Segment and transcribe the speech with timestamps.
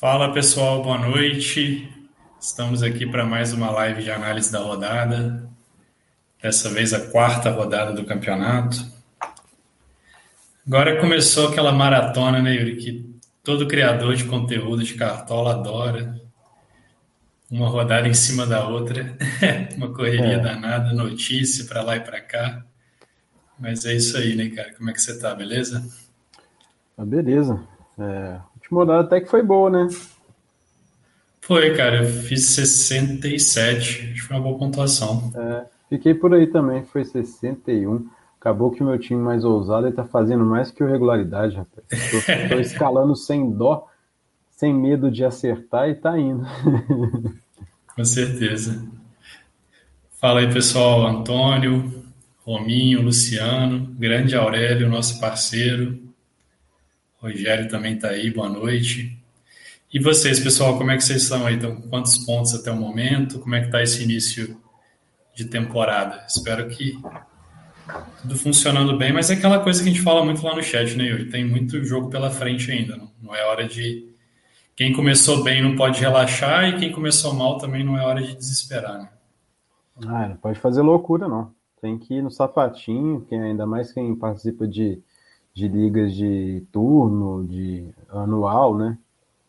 [0.00, 1.86] Fala pessoal, boa noite.
[2.40, 5.46] Estamos aqui para mais uma live de análise da rodada.
[6.42, 8.78] Dessa vez a quarta rodada do campeonato.
[10.66, 12.76] Agora começou aquela maratona, né, Yuri?
[12.76, 16.18] Que todo criador de conteúdo de cartola adora.
[17.50, 19.14] Uma rodada em cima da outra.
[19.76, 20.40] uma correria é.
[20.40, 22.64] danada, notícia para lá e para cá.
[23.58, 24.74] Mas é isso aí, né, cara?
[24.74, 25.86] Como é que você tá, beleza?
[26.96, 27.62] Ah, beleza.
[27.98, 28.40] É,
[28.70, 29.88] última rodada até que foi boa, né?
[31.40, 32.04] Foi, cara.
[32.04, 33.78] Eu fiz 67.
[33.78, 35.32] Acho que foi uma boa pontuação.
[35.34, 36.84] É, fiquei por aí também.
[36.84, 38.08] Foi 61.
[38.40, 41.86] Acabou que o meu time mais ousado está fazendo mais que o regularidade, rapaz.
[41.90, 43.86] Estou escalando sem dó,
[44.50, 46.46] sem medo de acertar e tá indo.
[47.94, 48.82] Com certeza.
[50.20, 51.06] Fala aí, pessoal.
[51.06, 52.04] Antônio,
[52.46, 56.09] Rominho, Luciano, grande Aurélio, nosso parceiro.
[57.20, 59.16] Rogério também está aí, boa noite.
[59.92, 61.56] E vocês, pessoal, como é que vocês estão aí?
[61.56, 63.38] Então, quantos pontos até o momento?
[63.38, 64.56] Como é que está esse início
[65.34, 66.24] de temporada?
[66.26, 66.98] Espero que
[68.22, 70.96] tudo funcionando bem, mas é aquela coisa que a gente fala muito lá no chat,
[70.96, 71.28] né, Yuri?
[71.28, 74.08] Tem muito jogo pela frente ainda, não, não é hora de...
[74.74, 78.34] Quem começou bem não pode relaxar e quem começou mal também não é hora de
[78.34, 79.08] desesperar, né?
[80.06, 81.52] Ah, não pode fazer loucura, não.
[81.82, 85.02] Tem que ir no sapatinho, que ainda mais quem participa de,
[85.54, 88.96] de ligas de turno, de anual, né?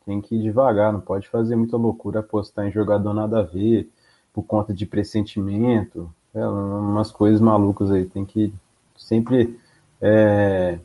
[0.06, 3.90] Tem que ir devagar, não pode fazer muita loucura, apostar em jogador nada a ver,
[4.34, 8.06] por conta de pressentimento, é, umas coisas malucas aí.
[8.06, 8.54] Tem que
[8.98, 9.60] sempre,
[10.02, 10.80] é,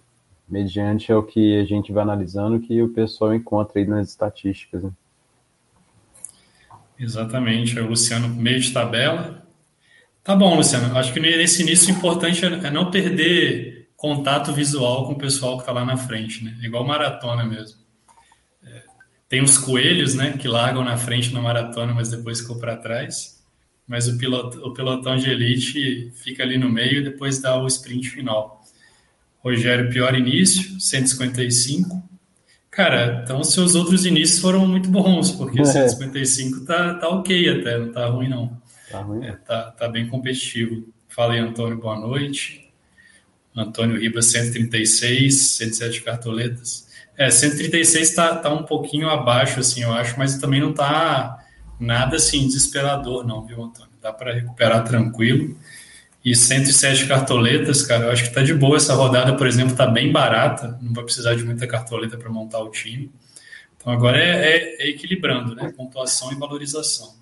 [0.49, 4.83] mediante o que a gente vai analisando, que o pessoal encontra aí nas estatísticas.
[4.83, 4.91] Né?
[6.99, 7.79] Exatamente.
[7.79, 9.47] É o Luciano, meio de tabela.
[10.23, 10.97] Tá bom, Luciano.
[10.97, 15.63] Acho que nesse início o importante é não perder contato visual com o pessoal que
[15.63, 16.57] está lá na frente, né?
[16.63, 17.79] Igual maratona mesmo.
[18.65, 18.83] É,
[19.29, 23.37] tem os coelhos, né, que largam na frente na maratona, mas depois ficam para trás
[23.87, 27.67] mas o, pilot, o pelotão de elite fica ali no meio e depois dá o
[27.67, 28.61] sprint final.
[29.39, 32.03] Rogério, pior início, 155.
[32.69, 35.65] Cara, então seus outros inícios foram muito bons, porque é.
[35.65, 38.61] 155 tá, tá ok até, não tá ruim não.
[38.91, 39.25] Tá ruim.
[39.25, 40.89] É, tá, tá bem competitivo.
[41.09, 42.66] Fala aí, Antônio, boa noite.
[43.57, 46.87] Antônio Ribas, 136, 107 cartoletas.
[47.17, 51.43] É, 136 tá, tá um pouquinho abaixo, assim, eu acho, mas também não tá
[51.81, 53.91] nada assim desesperador, não, viu, Antônio?
[54.03, 55.57] Dá para recuperar tranquilo.
[56.25, 59.87] E 107 cartoletas, cara, eu acho que tá de boa essa rodada, por exemplo, tá
[59.87, 63.11] bem barata, não vai precisar de muita cartoleta para montar o time.
[63.77, 65.73] Então agora é, é, é, equilibrando, né?
[65.77, 67.15] Pontuação e valorização.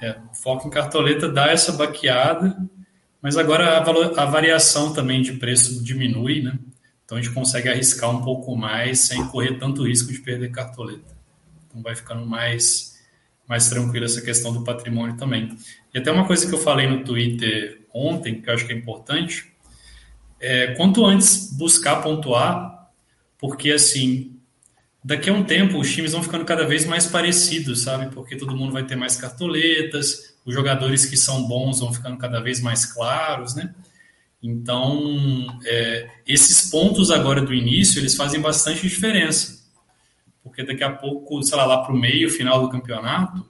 [0.00, 2.56] É, foco em cartoleta dá essa baqueada,
[3.22, 6.58] mas agora a, a variação também de preço diminui, né?
[7.04, 11.16] Então a gente consegue arriscar um pouco mais sem correr tanto risco de perder cartoleta.
[11.66, 12.90] Então vai ficando mais
[13.48, 15.56] mais tranquila essa questão do patrimônio também.
[15.92, 18.76] E até uma coisa que eu falei no Twitter ontem, que eu acho que é
[18.76, 19.52] importante,
[20.38, 22.92] é quanto antes buscar pontuar,
[23.36, 24.38] porque assim,
[25.04, 28.14] daqui a um tempo os times vão ficando cada vez mais parecidos, sabe?
[28.14, 32.40] Porque todo mundo vai ter mais cartoletas, os jogadores que são bons vão ficando cada
[32.40, 33.74] vez mais claros, né?
[34.42, 39.60] Então, é, esses pontos agora do início, eles fazem bastante diferença
[40.42, 43.46] porque daqui a pouco, sei lá, lá para o meio, final do campeonato,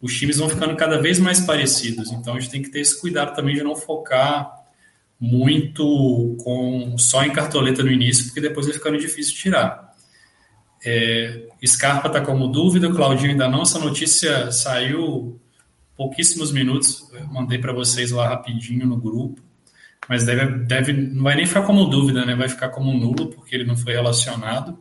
[0.00, 2.12] os times vão ficando cada vez mais parecidos.
[2.12, 4.52] Então a gente tem que ter esse cuidado também de não focar
[5.18, 9.94] muito com só em cartoleta no início, porque depois vai ficando difícil tirar.
[10.84, 13.62] É, Scarpa está como dúvida, Claudinho ainda não.
[13.62, 15.40] Essa notícia saiu
[15.96, 19.40] pouquíssimos minutos, eu mandei para vocês lá rapidinho no grupo,
[20.08, 22.34] mas deve, deve, não vai nem ficar como dúvida, né?
[22.34, 24.78] vai ficar como nulo, porque ele não foi relacionado.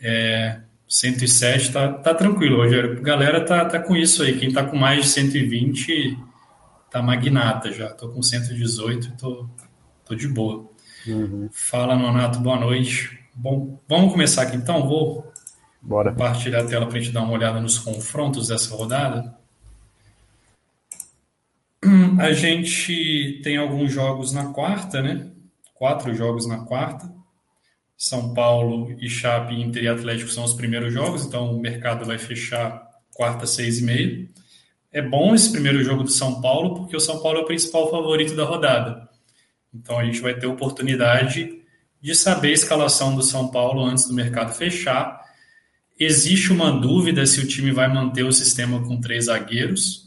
[0.00, 3.00] É, 107 tá, tá tranquilo, Rogério.
[3.02, 4.38] Galera tá, tá com isso aí.
[4.38, 6.18] Quem tá com mais de 120
[6.90, 7.88] tá magnata já.
[7.88, 9.48] Tô com 118 e tô,
[10.04, 10.70] tô de boa.
[11.06, 11.48] Uhum.
[11.50, 13.18] Fala, Nonato, boa noite.
[13.34, 14.86] Bom, vamos começar aqui então.
[14.86, 15.32] Vou
[15.80, 16.10] Bora.
[16.10, 19.34] compartilhar a tela para a gente dar uma olhada nos confrontos dessa rodada.
[22.18, 25.30] A gente tem alguns jogos na quarta, né?
[25.74, 27.12] Quatro jogos na quarta.
[27.96, 32.18] São Paulo e Chape, Inter e Atlético são os primeiros jogos, então o mercado vai
[32.18, 32.82] fechar
[33.14, 34.28] quarta, seis e meia.
[34.92, 37.90] É bom esse primeiro jogo do São Paulo, porque o São Paulo é o principal
[37.90, 39.08] favorito da rodada.
[39.72, 41.62] Então a gente vai ter oportunidade
[42.00, 45.20] de saber a escalação do São Paulo antes do mercado fechar.
[45.98, 50.01] Existe uma dúvida se o time vai manter o sistema com três zagueiros.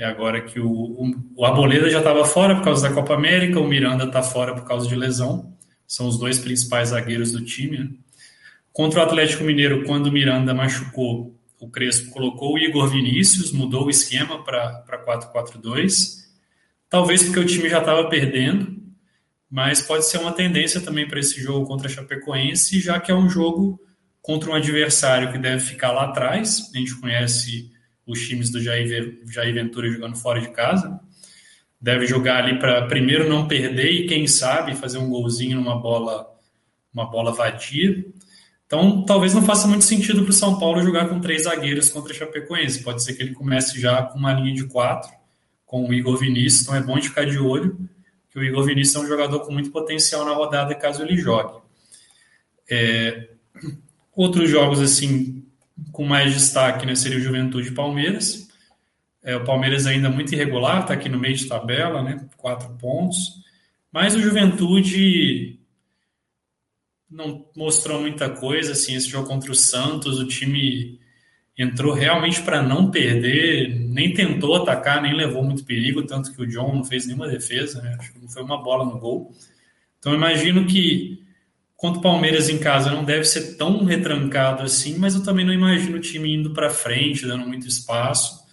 [0.00, 3.60] É agora que o, o, o Arboleda já estava fora por causa da Copa América,
[3.60, 5.50] o Miranda está fora por causa de lesão
[5.90, 7.78] são os dois principais zagueiros do time.
[7.78, 7.90] Né?
[8.72, 13.86] Contra o Atlético Mineiro, quando o Miranda machucou, o Crespo colocou o Igor Vinícius, mudou
[13.86, 16.20] o esquema para 4-4-2.
[16.88, 18.80] Talvez porque o time já estava perdendo,
[19.50, 23.14] mas pode ser uma tendência também para esse jogo contra a Chapecoense, já que é
[23.14, 23.80] um jogo
[24.22, 26.70] contra um adversário que deve ficar lá atrás.
[26.72, 27.68] A gente conhece
[28.10, 31.00] os times do Jair, Jair Ventura jogando fora de casa.
[31.80, 36.30] Deve jogar ali para primeiro não perder e quem sabe fazer um golzinho numa bola
[36.92, 38.04] uma bola vadia.
[38.66, 42.12] Então, talvez não faça muito sentido para o São Paulo jogar com três zagueiros contra
[42.12, 42.82] a Chapecoense.
[42.82, 45.10] Pode ser que ele comece já com uma linha de quatro,
[45.66, 46.62] com o Igor Vinícius.
[46.62, 47.78] Então, é bom de ficar de olho,
[48.30, 51.60] que o Igor Vinícius é um jogador com muito potencial na rodada, caso ele jogue.
[52.70, 53.30] É...
[54.14, 55.39] Outros jogos, assim,
[55.92, 58.48] com mais destaque, né, seria o Juventude e Palmeiras.
[59.22, 63.40] É, o Palmeiras ainda muito irregular, está aqui no meio de tabela, né, quatro pontos.
[63.92, 65.58] Mas o Juventude
[67.10, 71.00] não mostrou muita coisa, assim, esse jogo contra o Santos, o time
[71.58, 76.46] entrou realmente para não perder, nem tentou atacar, nem levou muito perigo, tanto que o
[76.46, 77.96] John não fez nenhuma defesa, né?
[77.98, 79.34] acho que não foi uma bola no gol.
[79.98, 81.22] Então imagino que
[81.80, 85.52] contra o Palmeiras em casa não deve ser tão retrancado assim, mas eu também não
[85.52, 88.44] imagino o time indo para frente, dando muito espaço.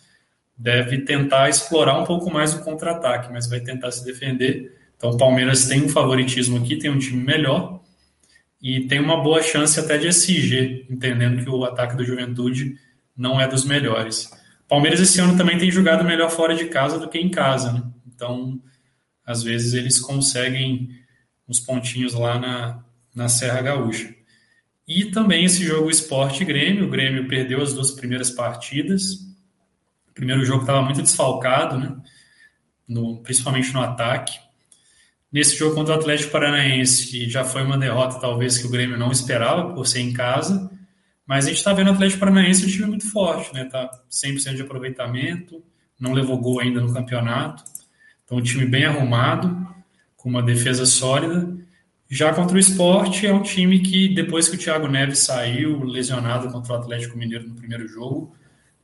[0.58, 4.78] Deve tentar explorar um pouco mais o contra-ataque, mas vai tentar se defender.
[4.96, 7.82] Então o Palmeiras tem um favoritismo aqui, tem um time melhor
[8.62, 12.78] e tem uma boa chance até de SG, entendendo que o ataque do Juventude
[13.16, 14.32] não é dos melhores.
[14.70, 17.84] Palmeiras esse ano também tem jogado melhor fora de casa do que em casa, né?
[18.08, 18.58] então
[19.26, 20.90] às vezes eles conseguem
[21.46, 22.87] uns pontinhos lá na,
[23.18, 24.14] na Serra Gaúcha.
[24.88, 29.14] E também esse jogo Esporte Grêmio, o Grêmio perdeu as duas primeiras partidas.
[30.08, 31.98] O primeiro jogo estava muito desfalcado, né?
[32.88, 34.40] No, principalmente no ataque.
[35.32, 39.12] Nesse jogo contra o Atlético Paranaense, já foi uma derrota talvez que o Grêmio não
[39.12, 40.70] esperava por ser em casa,
[41.26, 43.66] mas a gente está vendo o Atlético Paranaense um time muito forte, né?
[43.66, 45.62] Tá 100% de aproveitamento,
[46.00, 47.64] não levou gol ainda no campeonato.
[48.24, 49.68] Então, um time bem arrumado,
[50.16, 51.58] com uma defesa sólida.
[52.10, 56.50] Já contra o esporte, é um time que, depois que o Thiago Neves saiu lesionado
[56.50, 58.34] contra o Atlético Mineiro no primeiro jogo,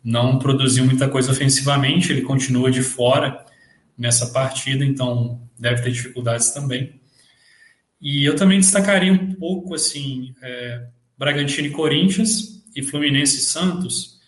[0.04, 3.46] não produziu muita coisa ofensivamente, ele continua de fora
[3.98, 7.00] nessa partida, então deve ter dificuldades também.
[8.02, 10.88] E eu também destacaria um pouco assim é,
[11.18, 14.20] Bragantino e Corinthians e Fluminense e Santos,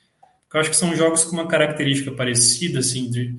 [0.49, 3.35] que eu acho que são jogos com uma característica parecida, assim, de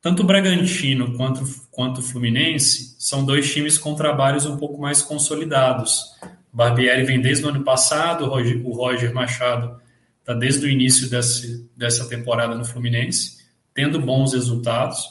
[0.00, 5.02] tanto o Bragantino quanto, quanto o Fluminense são dois times com trabalhos um pouco mais
[5.02, 6.16] consolidados.
[6.52, 9.80] O Barbieri vem desde o ano passado, o Roger, o Roger Machado
[10.20, 15.04] está desde o início desse, dessa temporada no Fluminense, tendo bons resultados.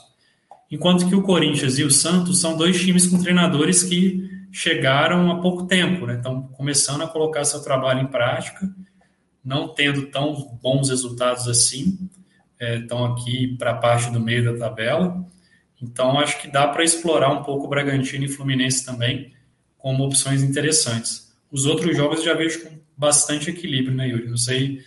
[0.70, 5.42] Enquanto que o Corinthians e o Santos são dois times com treinadores que chegaram há
[5.42, 6.16] pouco tempo, né?
[6.16, 8.70] estão começando a colocar seu trabalho em prática,
[9.44, 12.10] não tendo tão bons resultados assim,
[12.60, 15.26] é, estão aqui para a parte do meio da tabela.
[15.82, 19.34] Então, acho que dá para explorar um pouco o Bragantino e Fluminense também
[19.78, 21.34] como opções interessantes.
[21.52, 24.30] Os outros jogos já vejo com bastante equilíbrio, né, Yuri?
[24.30, 24.84] Não sei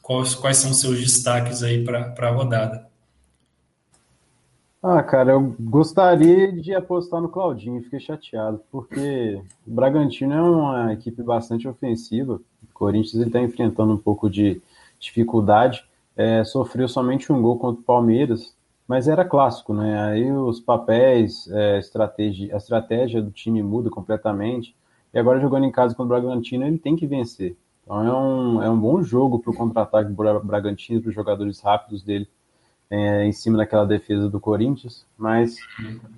[0.00, 2.88] quais, quais são seus destaques aí para a rodada.
[4.82, 10.92] Ah, cara, eu gostaria de apostar no Claudinho, fiquei chateado, porque o Bragantino é uma
[10.92, 12.34] equipe bastante ofensiva.
[12.34, 14.60] O Corinthians está enfrentando um pouco de
[15.00, 15.82] dificuldade.
[16.16, 18.54] É, sofreu somente um gol contra o Palmeiras,
[18.86, 20.00] mas era clássico, né?
[20.04, 24.76] Aí os papéis, é, estratégia, a estratégia do time muda completamente.
[25.12, 27.56] E agora jogando em casa contra o Bragantino, ele tem que vencer.
[27.82, 31.60] Então é um, é um bom jogo para o contra-ataque do Bragantino, para os jogadores
[31.60, 32.28] rápidos dele
[32.90, 35.56] é, em cima daquela defesa do Corinthians, mas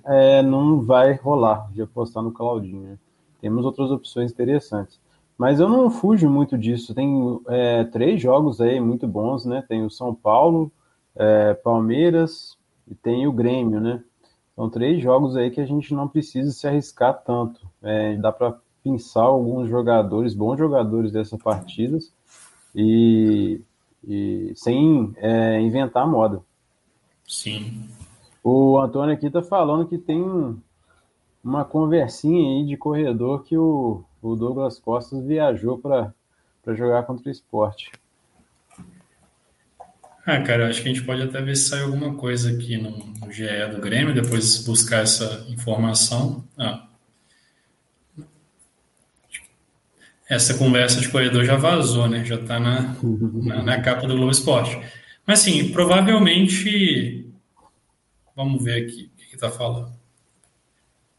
[0.05, 2.81] é, não vai rolar de apostar no Claudinho.
[2.81, 2.97] Né?
[3.41, 4.99] Temos outras opções interessantes.
[5.37, 6.95] Mas eu não fujo muito disso.
[6.95, 9.63] Tem é, três jogos aí muito bons, né?
[9.67, 10.71] Tem o São Paulo,
[11.15, 14.03] é, Palmeiras e tem o Grêmio, né?
[14.55, 17.61] São três jogos aí que a gente não precisa se arriscar tanto.
[17.83, 22.11] É, dá para pensar alguns jogadores, bons jogadores dessas partidas
[22.73, 23.61] e,
[24.07, 26.41] e sem é, inventar moda.
[27.27, 27.87] Sim.
[28.43, 30.57] O Antônio aqui tá falando que tem
[31.43, 36.13] uma conversinha aí de corredor que o, o Douglas Costas viajou para
[36.75, 37.91] jogar contra o esporte.
[40.25, 42.91] Ah, cara, acho que a gente pode até ver se sai alguma coisa aqui no,
[42.97, 46.43] no GE do Grêmio, depois buscar essa informação.
[46.57, 46.85] Ah.
[50.29, 52.25] Essa conversa de corredor já vazou, né?
[52.25, 54.77] Já está na, na, na, capa do Globo Esporte.
[55.25, 57.25] Mas, sim, provavelmente.
[58.35, 59.93] Vamos ver aqui o que está falando.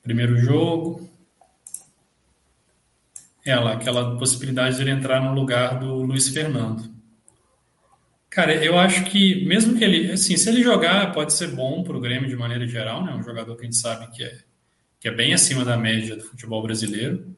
[0.03, 1.09] Primeiro jogo.
[3.51, 6.89] Ela, aquela possibilidade de ele entrar no lugar do Luiz Fernando.
[8.31, 11.97] Cara, eu acho que mesmo que ele, assim, se ele jogar, pode ser bom para
[11.97, 13.15] o Grêmio de maneira geral, né?
[13.15, 14.39] Um jogador que a gente sabe que é,
[15.01, 17.35] que é bem acima da média do futebol brasileiro.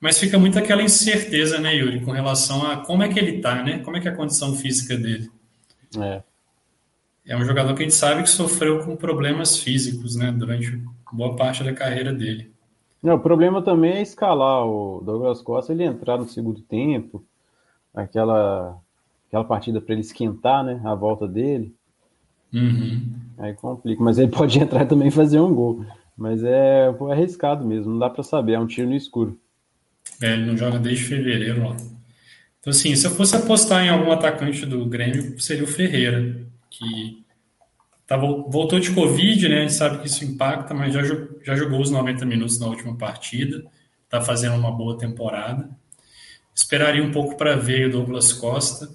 [0.00, 3.62] Mas fica muito aquela incerteza, né, Yuri, com relação a como é que ele tá,
[3.62, 3.80] né?
[3.80, 5.30] Como é que é a condição física dele.
[5.98, 6.22] É.
[7.26, 10.82] É um jogador que a gente sabe que sofreu com problemas físicos, né, durante
[11.12, 12.50] boa parte da carreira dele.
[13.02, 17.24] Não, o problema também é escalar o Douglas Costa, ele entrar no segundo tempo,
[17.94, 18.78] aquela,
[19.26, 21.74] aquela partida para ele esquentar, né, a volta dele.
[22.52, 23.14] Uhum.
[23.38, 25.84] Aí complica, mas ele pode entrar também e fazer um gol.
[26.16, 29.38] Mas é, é arriscado mesmo, não dá para saber, é um tiro no escuro.
[30.20, 31.76] É, ele não joga desde fevereiro ó.
[32.60, 36.36] Então, assim, se eu fosse apostar em algum atacante do Grêmio, seria o Ferreira,
[36.68, 37.24] que
[38.10, 39.58] tá, voltou de Covid, né?
[39.58, 41.00] A gente sabe que isso impacta, mas já,
[41.44, 43.64] já jogou os 90 minutos na última partida,
[44.08, 45.70] tá fazendo uma boa temporada.
[46.52, 48.90] Esperaria um pouco para ver o Douglas Costa.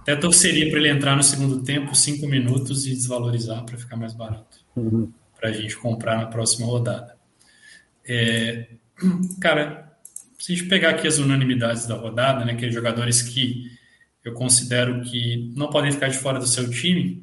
[0.00, 4.14] Até torceria para ele entrar no segundo tempo, cinco minutos, e desvalorizar para ficar mais
[4.14, 4.56] barato.
[4.74, 5.12] Uhum.
[5.38, 7.14] Para a gente comprar na próxima rodada.
[8.08, 8.68] É,
[9.38, 9.92] cara,
[10.38, 13.70] se a gente pegar aqui as unanimidades da rodada, né, aqueles jogadores que
[14.24, 17.22] eu considero que não podem ficar de fora do seu time,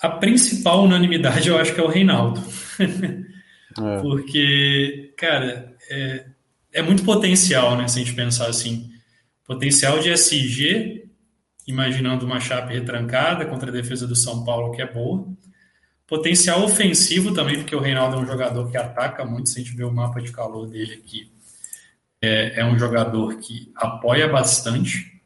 [0.00, 2.42] a principal unanimidade eu acho que é o Reinaldo.
[2.80, 4.00] É.
[4.02, 6.26] Porque, cara, é,
[6.72, 8.90] é, muito potencial, né, se a gente pensar assim.
[9.44, 11.08] Potencial de SG,
[11.66, 15.26] imaginando uma chapa retrancada contra a defesa do São Paulo, que é boa.
[16.06, 19.76] Potencial ofensivo também, porque o Reinaldo é um jogador que ataca muito, se a gente
[19.76, 21.30] ver o mapa de calor dele aqui
[22.20, 25.22] é, é um jogador que apoia bastante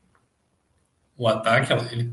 [1.16, 2.12] o ataque, ele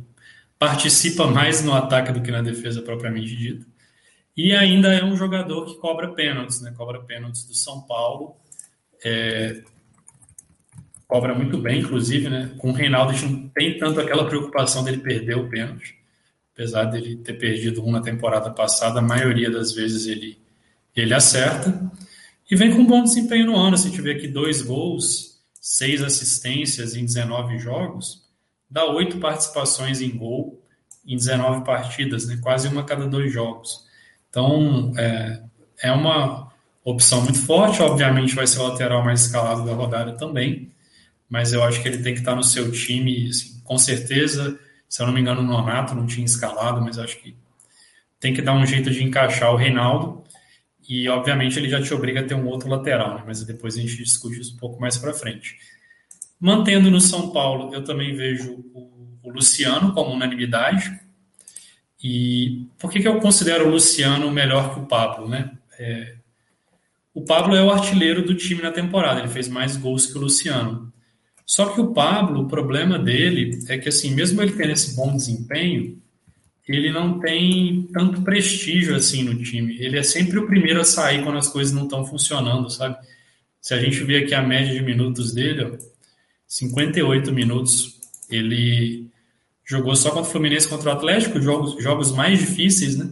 [0.60, 3.66] participa mais no ataque do que na defesa propriamente dita.
[4.36, 6.74] E ainda é um jogador que cobra pênaltis, né?
[6.76, 8.36] Cobra pênaltis do São Paulo.
[9.04, 9.64] É,
[11.08, 12.52] cobra muito bem, inclusive, né?
[12.58, 15.98] Com o Reinaldo a gente não tem tanto aquela preocupação dele perder o pênalti.
[16.54, 20.38] Apesar dele ter perdido um na temporada passada, a maioria das vezes ele,
[20.94, 21.90] ele acerta.
[22.52, 23.78] E vem com um bom desempenho no ano.
[23.78, 28.29] Se tiver aqui dois gols, seis assistências em 19 jogos,
[28.70, 30.62] dá oito participações em gol
[31.06, 32.38] em 19 partidas, né?
[32.42, 33.86] quase uma a cada dois jogos.
[34.30, 35.42] Então, é,
[35.82, 36.52] é uma
[36.84, 37.82] opção muito forte.
[37.82, 40.72] Obviamente, vai ser o lateral mais escalado da rodada também,
[41.28, 44.60] mas eu acho que ele tem que estar no seu time, assim, com certeza.
[44.88, 47.36] Se eu não me engano, o Nonato não tinha escalado, mas acho que
[48.20, 50.24] tem que dar um jeito de encaixar o Reinaldo.
[50.88, 53.24] E, obviamente, ele já te obriga a ter um outro lateral, né?
[53.26, 55.58] mas depois a gente discute isso um pouco mais para frente.
[56.40, 61.00] Mantendo no São Paulo, eu também vejo o, o Luciano como unanimidade.
[62.02, 65.28] E por que, que eu considero o Luciano melhor que o Pablo?
[65.28, 65.52] Né?
[65.78, 66.16] É,
[67.14, 70.22] o Pablo é o artilheiro do time na temporada, ele fez mais gols que o
[70.22, 70.94] Luciano.
[71.46, 75.16] Só que o Pablo, o problema dele é que, assim, mesmo ele tendo esse bom
[75.16, 76.00] desempenho,
[76.68, 79.76] ele não tem tanto prestígio assim no time.
[79.80, 82.96] Ele é sempre o primeiro a sair quando as coisas não estão funcionando, sabe?
[83.60, 85.72] Se a gente vê aqui a média de minutos dele, ó,
[86.50, 87.98] 58 minutos.
[88.30, 89.08] Ele
[89.66, 93.10] jogou só contra o Fluminense contra o Atlético, jogos, jogos mais difíceis, né?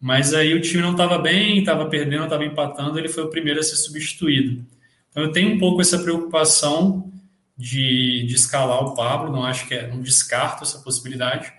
[0.00, 3.58] Mas aí o time não estava bem, estava perdendo, estava empatando, ele foi o primeiro
[3.58, 4.64] a ser substituído.
[5.10, 7.10] Então eu tenho um pouco essa preocupação
[7.58, 11.52] de, de escalar o Pablo, não acho que é, não descarto essa possibilidade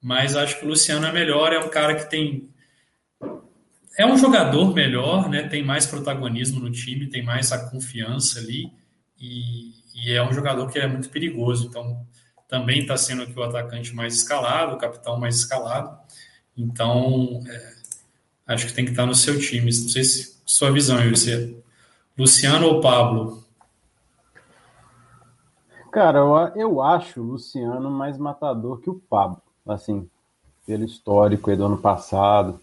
[0.00, 2.48] mas acho que o Luciano é melhor, é um cara que tem.
[3.96, 5.48] É um jogador melhor, né?
[5.48, 8.70] Tem mais protagonismo no time, tem mais a confiança ali,
[9.18, 9.72] e,
[10.04, 11.66] e é um jogador que é muito perigoso.
[11.66, 12.06] Então,
[12.48, 15.98] também está sendo aqui o atacante mais escalado, o capitão mais escalado.
[16.56, 17.74] Então, é,
[18.54, 19.66] acho que tem que estar no seu time.
[19.66, 21.54] Não sei se sua visão, se é
[22.16, 23.44] Luciano ou Pablo?
[25.92, 30.08] Cara, eu, eu acho o Luciano mais matador que o Pablo assim,
[30.66, 32.60] pelo histórico do ano passado.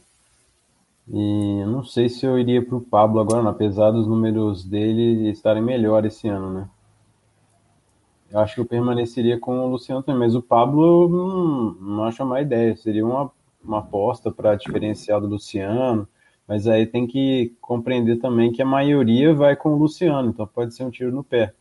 [1.08, 5.30] E não sei se eu iria para o Pablo agora, não, apesar dos números dele
[5.30, 6.70] estarem melhor esse ano, né?
[8.36, 12.22] Eu acho que eu permaneceria com o Luciano também, mas o Pablo não, não acho
[12.22, 12.76] a má ideia.
[12.76, 13.32] Seria uma,
[13.64, 16.06] uma aposta para diferenciar do Luciano,
[16.46, 20.76] mas aí tem que compreender também que a maioria vai com o Luciano, então pode
[20.76, 21.54] ser um tiro no pé.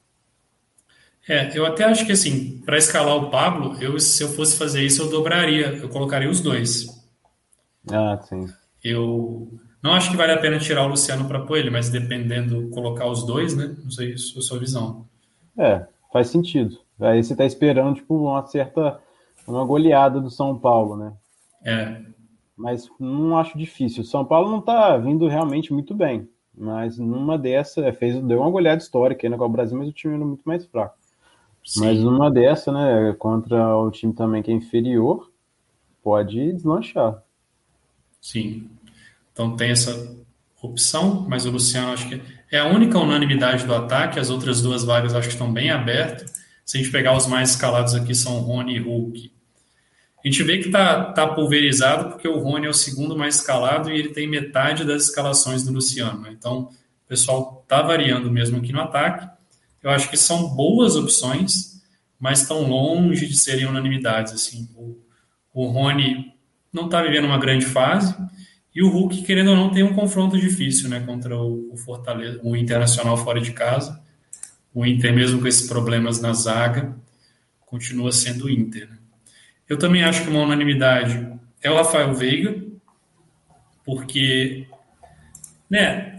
[1.29, 4.83] É, eu até acho que assim, para escalar o Pablo, eu, se eu fosse fazer
[4.83, 6.89] isso, eu dobraria, eu colocaria os dois.
[7.89, 8.49] Ah, sim.
[8.83, 9.49] Eu
[9.81, 13.07] não acho que vale a pena tirar o Luciano para pôr ele, mas dependendo, colocar
[13.07, 13.77] os dois, né?
[13.81, 15.07] Não sei se é a sua visão.
[15.57, 16.79] É, faz sentido.
[17.01, 19.01] Aí você tá esperando, tipo, uma certa.
[19.49, 21.13] uma goleada do São Paulo, né?
[21.65, 22.01] É.
[22.57, 24.05] Mas não acho difícil.
[24.05, 26.29] O São Paulo não tá vindo realmente muito bem.
[26.57, 29.93] Mas numa dessa, é, fez, deu uma goleada histórica ainda com o Brasil, mas o
[29.93, 30.97] time era muito mais fraco.
[31.65, 31.81] Sim.
[31.81, 35.33] Mas numa dessa, né, contra o time também que é inferior,
[36.01, 37.25] pode deslanchar.
[38.21, 38.71] Sim.
[39.33, 40.17] Então tem essa
[40.63, 42.23] opção, mas o Luciano acho que
[42.55, 46.33] é a única unanimidade do ataque, as outras duas vagas acho que estão bem abertas.
[46.65, 49.33] Se a gente pegar os mais escalados aqui, são Rony e Hulk.
[50.25, 53.91] A gente vê que está tá pulverizado porque o Rony é o segundo mais escalado
[53.91, 56.29] e ele tem metade das escalações do Luciano.
[56.31, 56.69] Então,
[57.05, 59.29] o pessoal está variando mesmo aqui no ataque.
[59.83, 61.83] Eu acho que são boas opções,
[62.21, 64.33] mas estão longe de serem unanimidades.
[64.33, 64.69] Assim.
[64.77, 64.97] O,
[65.53, 66.33] o Rony
[66.73, 68.15] não está vivendo uma grande fase
[68.75, 72.57] e o Hulk, querendo ou não, tem um confronto difícil né, contra o, Fortaleza, o
[72.57, 74.03] Internacional fora de casa.
[74.75, 76.97] O Inter, mesmo com esses problemas na zaga,
[77.65, 78.91] continua sendo o Inter.
[78.91, 78.99] Né?
[79.69, 81.25] Eu também acho que uma unanimidade
[81.63, 82.65] é o Rafael Veiga,
[83.85, 84.67] porque
[85.71, 86.19] né,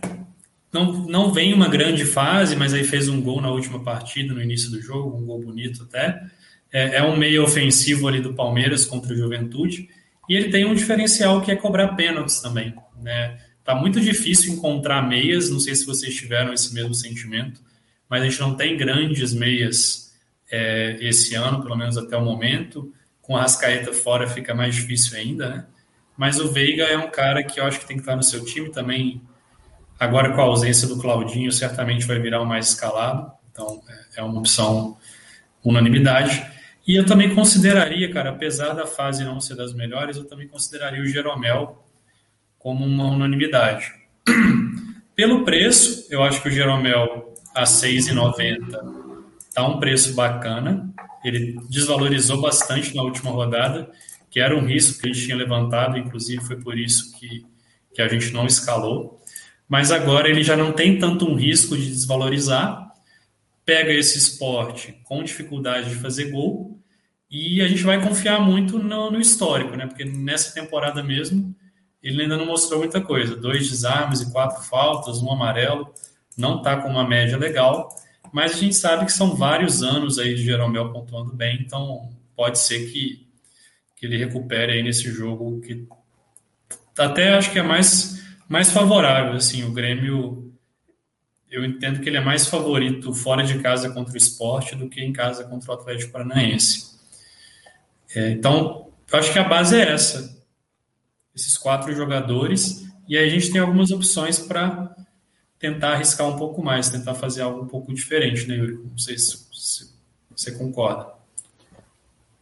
[0.72, 4.42] não, não vem uma grande fase, mas aí fez um gol na última partida, no
[4.42, 6.24] início do jogo, um gol bonito até.
[6.72, 9.90] É, é um meio ofensivo ali do Palmeiras contra o Juventude.
[10.30, 12.74] E ele tem um diferencial que é cobrar pênaltis também.
[13.02, 13.38] Né?
[13.64, 17.62] Tá muito difícil encontrar meias, não sei se vocês tiveram esse mesmo sentimento,
[18.10, 20.14] mas a gente não tem grandes meias
[20.52, 22.94] é, esse ano, pelo menos até o momento
[23.26, 25.66] com a Rascaeta fora fica mais difícil ainda, né?
[26.16, 28.46] Mas o Veiga é um cara que eu acho que tem que estar no seu
[28.46, 29.22] time também.
[30.00, 33.32] Agora, com a ausência do Claudinho, certamente vai virar o mais escalado.
[33.52, 34.96] Então, é, é uma opção
[35.64, 36.46] unanimidade.
[36.88, 41.02] E eu também consideraria, cara, apesar da fase não ser das melhores, eu também consideraria
[41.02, 41.84] o Jeromel
[42.60, 43.92] como uma unanimidade.
[45.16, 49.16] Pelo preço, eu acho que o Jeromel a 6,90
[49.56, 50.94] Está um preço bacana.
[51.24, 53.90] Ele desvalorizou bastante na última rodada,
[54.30, 57.46] que era um risco que ele tinha levantado, inclusive foi por isso que,
[57.94, 59.18] que a gente não escalou.
[59.66, 62.85] Mas agora ele já não tem tanto um risco de desvalorizar.
[63.66, 66.80] Pega esse esporte com dificuldade de fazer gol
[67.30, 69.88] e a gente vai confiar muito no, no histórico, né?
[69.88, 71.56] Porque nessa temporada mesmo
[72.02, 73.36] ele ainda não mostrou muita coisa.
[73.36, 75.92] Dois desarmes e quatro faltas, um amarelo,
[76.38, 77.90] não está com uma média legal
[78.36, 82.60] mas a gente sabe que são vários anos aí de Jeromel pontuando bem, então pode
[82.60, 83.26] ser que,
[83.96, 85.88] que ele recupere aí nesse jogo que
[86.98, 90.45] até acho que é mais, mais favorável, assim, o Grêmio
[91.50, 95.02] eu entendo que ele é mais favorito fora de casa contra o esporte do que
[95.02, 96.96] em casa contra o Atlético Paranaense.
[98.16, 100.36] É, então, eu acho que a base é essa.
[101.36, 104.96] Esses quatro jogadores, e aí a gente tem algumas opções para
[105.60, 108.80] tentar arriscar um pouco mais, tentar fazer algo um pouco diferente, né, Yuri?
[108.90, 109.92] Não sei se, se
[110.36, 111.14] você concorda.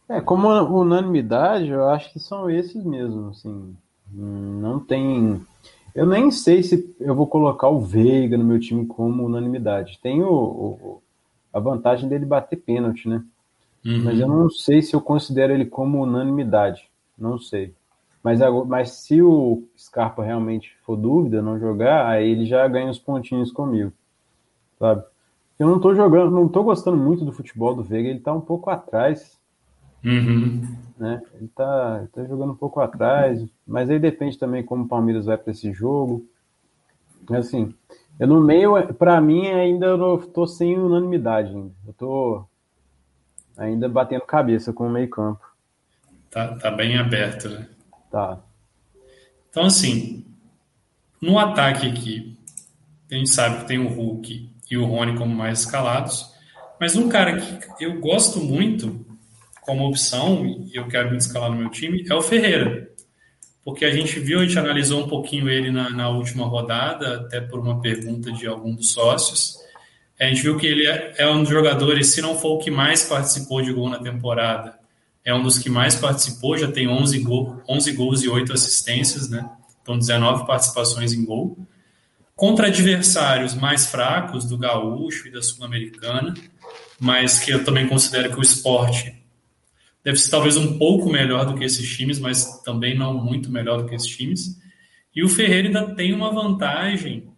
[0.08, 3.76] É, como unanimidade, eu acho que são esses mesmo, assim,
[4.12, 5.44] não tem...
[5.94, 9.98] Eu nem sei se eu vou colocar o Veiga no meu time como unanimidade.
[10.02, 11.02] Tem o, o
[11.52, 13.24] a vantagem dele bater pênalti, né?
[13.86, 14.02] Uhum.
[14.02, 16.90] Mas eu não sei se eu considero ele como unanimidade.
[17.16, 17.72] Não sei.
[18.24, 22.98] Mas, mas se o Scarpa realmente for dúvida, não jogar, aí ele já ganha os
[22.98, 23.92] pontinhos comigo.
[24.78, 25.04] Sabe?
[25.58, 28.40] Eu não tô jogando, não tô gostando muito do futebol do Veiga, ele tá um
[28.40, 29.38] pouco atrás.
[30.04, 30.76] Uhum.
[30.98, 31.22] Né?
[31.34, 35.26] Ele, tá, ele tá jogando um pouco atrás, mas aí depende também como o Palmeiras
[35.26, 36.24] vai para esse jogo.
[37.30, 37.74] Assim,
[38.20, 39.96] eu no meio, para mim, ainda
[40.32, 41.72] tô sem unanimidade ainda.
[41.86, 42.44] Eu tô
[43.56, 45.44] ainda batendo cabeça com o meio campo.
[46.30, 47.68] Tá, tá bem aberto, né?
[48.10, 48.38] Tá.
[49.48, 50.24] Então, assim,
[51.20, 52.38] no ataque aqui,
[53.10, 56.32] a gente sabe que tem o Hulk e o Rony como mais escalados,
[56.80, 59.03] mas um cara que eu gosto muito
[59.64, 62.88] como opção, e eu quero me escalar no meu time, é o Ferreira.
[63.64, 67.40] Porque a gente viu, a gente analisou um pouquinho ele na, na última rodada, até
[67.40, 69.58] por uma pergunta de algum dos sócios.
[70.20, 72.70] A gente viu que ele é, é um dos jogadores, se não for o que
[72.70, 74.78] mais participou de gol na temporada,
[75.24, 79.30] é um dos que mais participou, já tem 11, gol, 11 gols e 8 assistências,
[79.30, 79.48] né?
[79.82, 81.56] Então, 19 participações em gol.
[82.36, 86.34] Contra adversários mais fracos, do Gaúcho e da Sul-Americana,
[87.00, 89.23] mas que eu também considero que o esporte
[90.04, 93.82] deve ser talvez um pouco melhor do que esses times, mas também não muito melhor
[93.82, 94.60] do que esses times.
[95.14, 97.28] E o Ferreira ainda tem uma vantagem,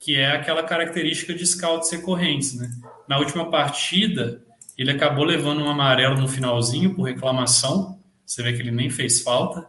[0.00, 2.68] que é aquela característica de scout ser correntes, né?
[3.08, 4.42] Na última partida,
[4.76, 8.00] ele acabou levando um amarelo no finalzinho por reclamação.
[8.24, 9.64] Você vê que ele nem fez falta,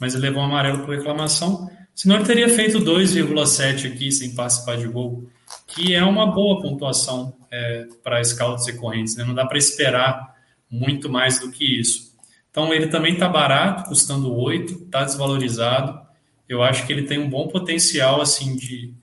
[0.00, 1.70] mas ele levou um amarelo por reclamação.
[1.94, 5.28] Senão ele teria feito 2,7 aqui sem participar de gol,
[5.66, 9.14] que é uma boa pontuação é, para scouts e correntes.
[9.16, 9.24] Né?
[9.24, 10.31] Não dá para esperar
[10.72, 12.12] muito mais do que isso.
[12.50, 16.00] Então ele também está barato, custando 8, está desvalorizado.
[16.48, 18.94] Eu acho que ele tem um bom potencial assim de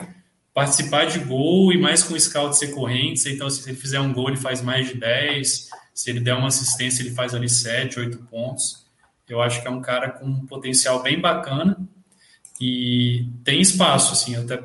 [0.54, 3.26] participar de gol e mais com scouts recorrentes.
[3.28, 5.70] Então, se ele fizer um gol, ele faz mais de 10.
[5.94, 8.86] Se ele der uma assistência, ele faz ali 7, 8 pontos.
[9.28, 11.78] Eu acho que é um cara com um potencial bem bacana
[12.60, 14.62] e tem espaço, assim, eu até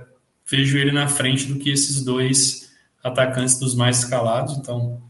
[0.50, 5.00] vejo ele na frente do que esses dois atacantes dos mais escalados, então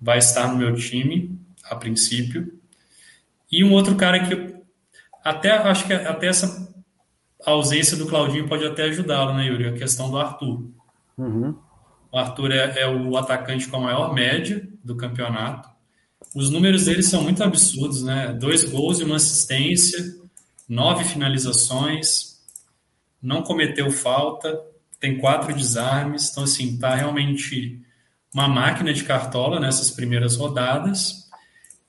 [0.00, 2.52] vai estar no meu time a princípio.
[3.50, 4.56] E um outro cara que
[5.24, 6.72] até acho que até essa
[7.44, 9.68] ausência do Claudinho pode até ajudá-lo, né, Yuri?
[9.68, 10.70] A questão do Arthur.
[11.16, 11.56] Uhum.
[12.12, 15.68] O Arthur é, é, o atacante com a maior média do campeonato.
[16.34, 18.32] Os números dele são muito absurdos, né?
[18.32, 20.16] Dois gols e uma assistência,
[20.68, 22.40] nove finalizações,
[23.20, 24.60] não cometeu falta,
[25.00, 26.30] tem quatro desarmes.
[26.30, 27.80] Então, assim, tá realmente
[28.36, 31.26] uma máquina de cartola nessas primeiras rodadas.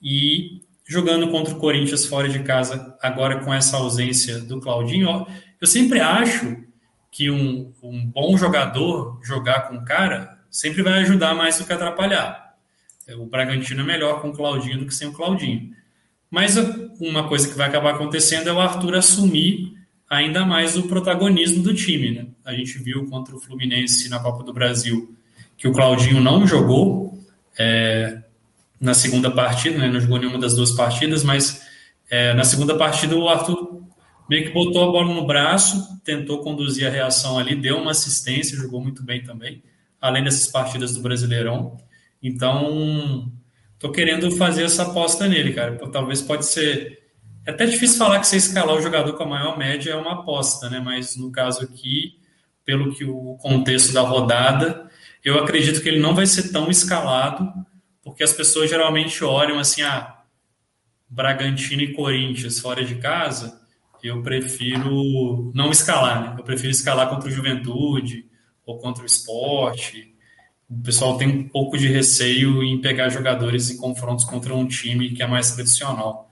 [0.02, 5.28] E jogando contra o Corinthians fora de casa, agora com essa ausência do Claudinho,
[5.60, 6.56] eu sempre acho
[7.12, 11.74] que um, um bom jogador jogar com o cara sempre vai ajudar mais do que
[11.74, 12.56] atrapalhar.
[13.18, 15.76] O Bragantino é melhor com o Claudinho do que sem o Claudinho.
[16.32, 16.56] Mas
[17.02, 19.74] uma coisa que vai acabar acontecendo é o Arthur assumir
[20.10, 22.12] ainda mais o protagonismo do time.
[22.12, 22.28] Né?
[22.46, 25.14] A gente viu contra o Fluminense na Copa do Brasil
[25.58, 27.18] que o Claudinho não jogou
[27.58, 28.22] é,
[28.80, 29.88] na segunda partida, né?
[29.88, 31.66] não jogou nenhuma das duas partidas, mas
[32.10, 33.82] é, na segunda partida o Arthur
[34.30, 38.58] meio que botou a bola no braço, tentou conduzir a reação ali, deu uma assistência,
[38.58, 39.64] jogou muito bem também,
[40.00, 41.78] além dessas partidas do Brasileirão.
[42.22, 43.32] Então,
[43.80, 45.78] tô querendo fazer essa aposta nele, cara.
[45.92, 47.00] Talvez pode ser.
[47.46, 50.14] É até difícil falar que você escalar o jogador com a maior média é uma
[50.14, 50.82] aposta, né?
[50.82, 52.20] Mas no caso aqui,
[52.66, 54.87] pelo que o contexto da rodada,
[55.24, 57.52] eu acredito que ele não vai ser tão escalado,
[58.04, 60.22] porque as pessoas geralmente olham assim, ah,
[61.10, 63.62] Bragantino e Corinthians fora de casa,
[64.04, 66.36] eu prefiro não escalar, né?
[66.38, 68.26] Eu prefiro escalar contra o Juventude
[68.66, 70.16] ou contra o Esporte
[70.70, 75.12] o pessoal tem um pouco de receio em pegar jogadores em confrontos contra um time
[75.12, 76.30] que é mais tradicional.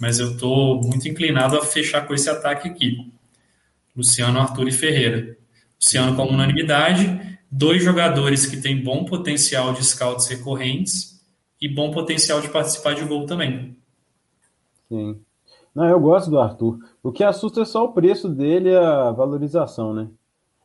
[0.00, 3.12] Mas eu estou muito inclinado a fechar com esse ataque aqui.
[3.94, 5.36] Luciano, Arthur e Ferreira.
[5.80, 11.24] Luciano como unanimidade, dois jogadores que têm bom potencial de scouts recorrentes
[11.60, 13.76] e bom potencial de participar de gol também.
[14.88, 15.20] Sim.
[15.72, 16.78] Não, eu gosto do Arthur.
[17.00, 20.08] O que assusta é só o preço dele e a valorização, né?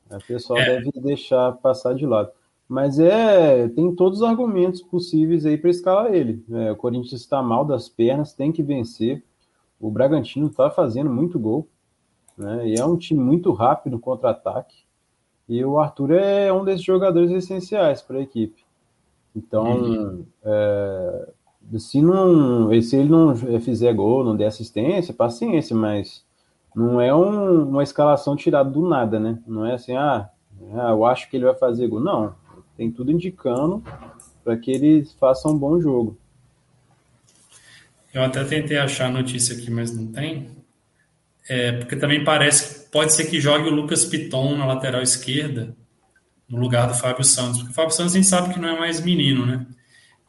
[0.09, 0.65] O pessoal é.
[0.65, 2.31] deve deixar passar de lado.
[2.67, 6.43] Mas é, tem todos os argumentos possíveis aí para escalar ele.
[6.51, 9.23] É, o Corinthians está mal das pernas, tem que vencer.
[9.79, 11.67] O Bragantino está fazendo muito gol.
[12.35, 12.69] Né?
[12.69, 14.88] E é um time muito rápido contra-ataque.
[15.49, 18.63] E o Arthur é um desses jogadores essenciais para a equipe.
[19.35, 20.25] Então, uhum.
[20.43, 21.29] é,
[21.79, 26.23] se, não, se ele não fizer gol, não der assistência, paciência, mas
[26.75, 29.39] não é um, uma escalação tirada do nada, né?
[29.47, 30.29] Não é assim, ah,
[30.73, 31.99] ah, eu acho que ele vai fazer gol.
[31.99, 32.35] Não,
[32.77, 33.83] tem tudo indicando
[34.43, 36.15] para que eles façam um bom jogo.
[38.13, 40.58] Eu até tentei achar a notícia aqui, mas não tem.
[41.49, 45.75] É, porque também parece que pode ser que jogue o Lucas Piton na lateral esquerda,
[46.47, 47.57] no lugar do Fábio Santos.
[47.57, 49.65] Porque o Fábio Santos a gente sabe que não é mais menino, né?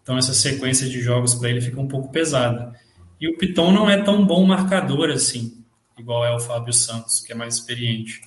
[0.02, 2.72] Então essa sequência de jogos para ele fica um pouco pesada.
[3.20, 5.62] E o Piton não é tão bom marcador assim,
[5.98, 8.22] igual é o Fábio Santos, que é mais experiente.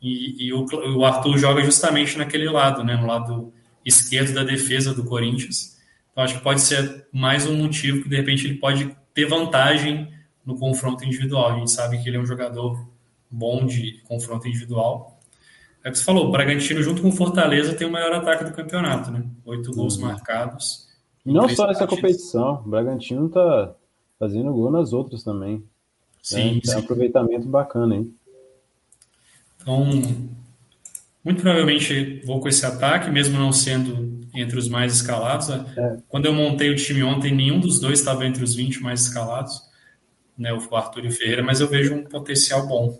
[0.00, 0.64] E, e o,
[0.96, 2.96] o, Arthur joga justamente naquele lado, né?
[2.96, 3.52] No lado
[3.84, 5.76] esquerdo da defesa do Corinthians.
[6.12, 10.08] Então acho que pode ser mais um motivo que de repente ele pode ter vantagem
[10.48, 11.50] no confronto individual.
[11.50, 12.88] A gente sabe que ele é um jogador
[13.30, 15.20] bom de confronto individual.
[15.84, 18.44] É o que você falou, o Bragantino junto com o Fortaleza tem o maior ataque
[18.44, 19.26] do campeonato, né?
[19.44, 20.06] Oito gols uhum.
[20.06, 20.88] marcados.
[21.22, 23.74] Não só nessa competição, o Bragantino tá
[24.18, 25.62] fazendo gol nas outras também.
[26.22, 26.60] Sim, né?
[26.64, 28.14] Tem um aproveitamento bacana, hein?
[29.60, 29.84] Então,
[31.22, 35.50] muito provavelmente vou com esse ataque, mesmo não sendo entre os mais escalados.
[35.50, 35.98] É.
[36.08, 39.67] Quando eu montei o time ontem, nenhum dos dois estava entre os 20 mais escalados,
[40.38, 42.98] né, o Arthur e o Ferreira, mas eu vejo um potencial bom.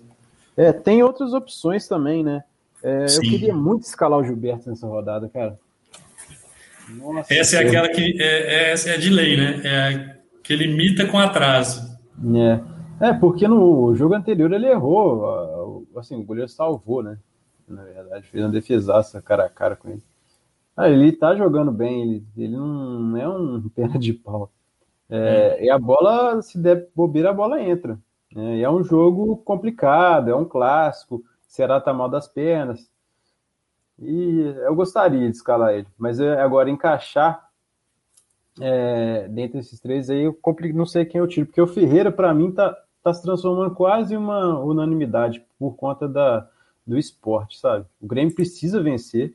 [0.56, 2.42] É, tem outras opções também, né?
[2.82, 5.58] É, eu queria muito escalar o Gilberto nessa rodada, cara.
[6.90, 9.60] Nossa, essa é aquela que é, é, essa é a de lei, né?
[9.64, 11.98] É que ele imita com atraso.
[13.00, 13.08] É.
[13.08, 17.18] é, porque no jogo anterior ele errou, assim, o goleiro salvou, né?
[17.68, 20.02] na verdade, fez uma defesaça cara a cara com ele.
[20.76, 24.50] Ah, ele tá jogando bem, ele, ele não é um perna de pau.
[25.10, 27.98] É, e a bola, se der bobeira, a bola entra.
[28.36, 31.24] É, é um jogo complicado, é um clássico.
[31.46, 32.90] Será tá mal das pernas.
[33.98, 37.48] E eu gostaria de escalar ele, mas é, agora encaixar
[38.60, 40.38] é, dentre esses três aí, eu
[40.74, 44.16] não sei quem eu tiro, porque o Ferreira, para mim, tá, tá se transformando quase
[44.16, 46.48] uma unanimidade por conta da,
[46.86, 47.86] do esporte, sabe?
[48.00, 49.34] O Grêmio precisa vencer,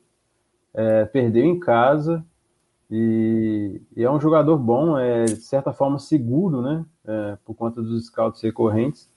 [0.74, 2.26] é, perdeu em casa
[2.96, 6.86] e, e, é um jogador bom, é de certa forma seguro, né?
[7.04, 9.12] É, por conta dos scouts recorrentes.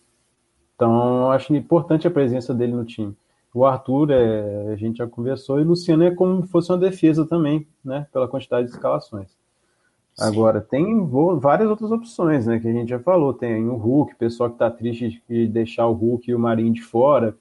[0.74, 3.14] Então, acho importante a presença dele no time.
[3.52, 6.78] O Arthur, é, a gente já conversou, e o Luciano é como se fosse uma
[6.78, 8.06] defesa também, né?
[8.10, 9.36] Pela quantidade de escalações.
[10.18, 11.06] Agora, tem
[11.38, 12.58] várias outras opções, né?
[12.58, 13.34] Que a gente já falou.
[13.34, 16.82] Tem o Hulk, pessoal que tá triste de deixar o Hulk e o Marinho de
[16.82, 17.36] fora.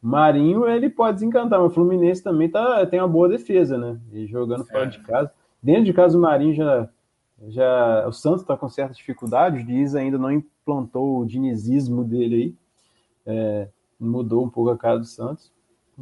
[0.00, 4.00] Marinho, ele pode desencantar, mas o Fluminense também tá, tem uma boa defesa, né?
[4.14, 4.88] E jogando fora é.
[4.88, 5.30] de casa.
[5.64, 6.88] Dentro de casa, o Marinho já.
[7.48, 9.60] já o Santos está com certa dificuldade.
[9.60, 12.54] O Dias ainda não implantou o dinizismo dele aí.
[13.26, 15.50] É, mudou um pouco a cara do Santos.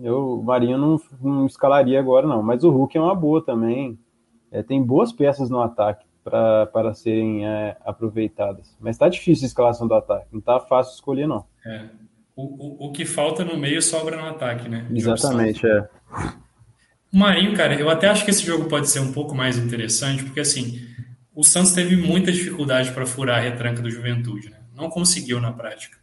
[0.03, 2.43] Eu, o Marinho não, não escalaria agora, não.
[2.43, 3.97] Mas o Hulk é uma boa também.
[4.51, 8.77] É, tem boas peças no ataque para serem é, aproveitadas.
[8.81, 10.27] Mas tá difícil a escalação do ataque.
[10.33, 11.45] Não tá fácil escolher, não.
[11.65, 11.89] É.
[12.35, 14.89] O, o, o que falta no meio sobra no ataque, né?
[14.91, 15.89] Exatamente, é.
[17.13, 20.25] O Marinho, cara, eu até acho que esse jogo pode ser um pouco mais interessante,
[20.25, 20.81] porque assim,
[21.35, 24.61] o Santos teve muita dificuldade para furar a retranca do Juventude, né?
[24.75, 25.99] Não conseguiu na prática.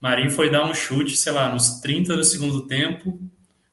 [0.00, 3.18] Marinho foi dar um chute, sei lá, nos 30 do segundo tempo,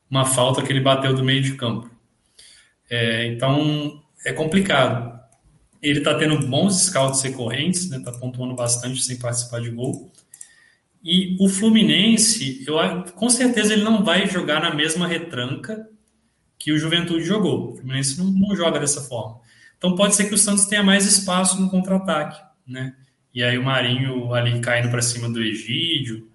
[0.10, 1.90] uma falta que ele bateu do meio de campo.
[2.90, 5.20] É, então, é complicado.
[5.82, 10.12] Ele está tendo bons scouts recorrentes, né, tá pontuando bastante sem participar de gol.
[11.04, 12.76] E o Fluminense, eu,
[13.14, 15.88] com certeza ele não vai jogar na mesma retranca
[16.64, 17.72] que o Juventude jogou.
[17.72, 19.40] O Fluminense não, não joga dessa forma.
[19.78, 22.94] Então pode ser que o Santos tenha mais espaço no contra-ataque, né?
[23.34, 26.28] e aí o Marinho ali caindo para cima do Egídio.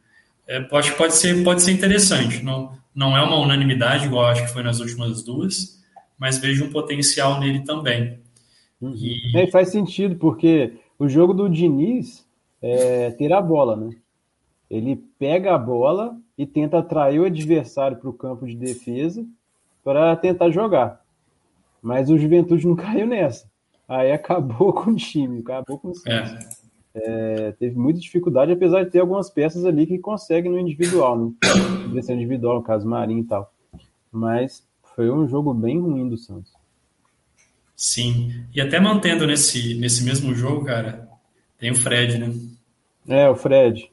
[0.47, 2.43] É, pode, pode, ser, pode ser interessante.
[2.43, 5.83] Não, não é uma unanimidade, igual acho que foi nas últimas duas,
[6.19, 8.19] mas vejo um potencial nele também.
[8.81, 8.95] Uhum.
[8.97, 9.37] E...
[9.37, 12.27] É, faz sentido, porque o jogo do Diniz
[12.63, 13.91] é ter a bola, né?
[14.71, 19.25] Ele pega a bola e tenta atrair o adversário para o campo de defesa
[19.87, 21.01] para tentar jogar.
[21.81, 23.49] Mas o Juventude não caiu nessa.
[23.89, 26.33] Aí acabou com o time, acabou com o Santos.
[26.33, 31.19] É é, teve muita dificuldade, apesar de ter algumas peças ali que conseguem no individual,
[31.19, 31.33] né?
[31.89, 33.53] Direção individual, no caso Marinho e tal.
[34.11, 36.53] Mas foi um jogo bem ruim do Santos.
[37.77, 38.47] Sim.
[38.55, 41.07] E até mantendo nesse, nesse mesmo jogo, cara,
[41.59, 42.33] tem o Fred, né?
[43.07, 43.91] É, o Fred.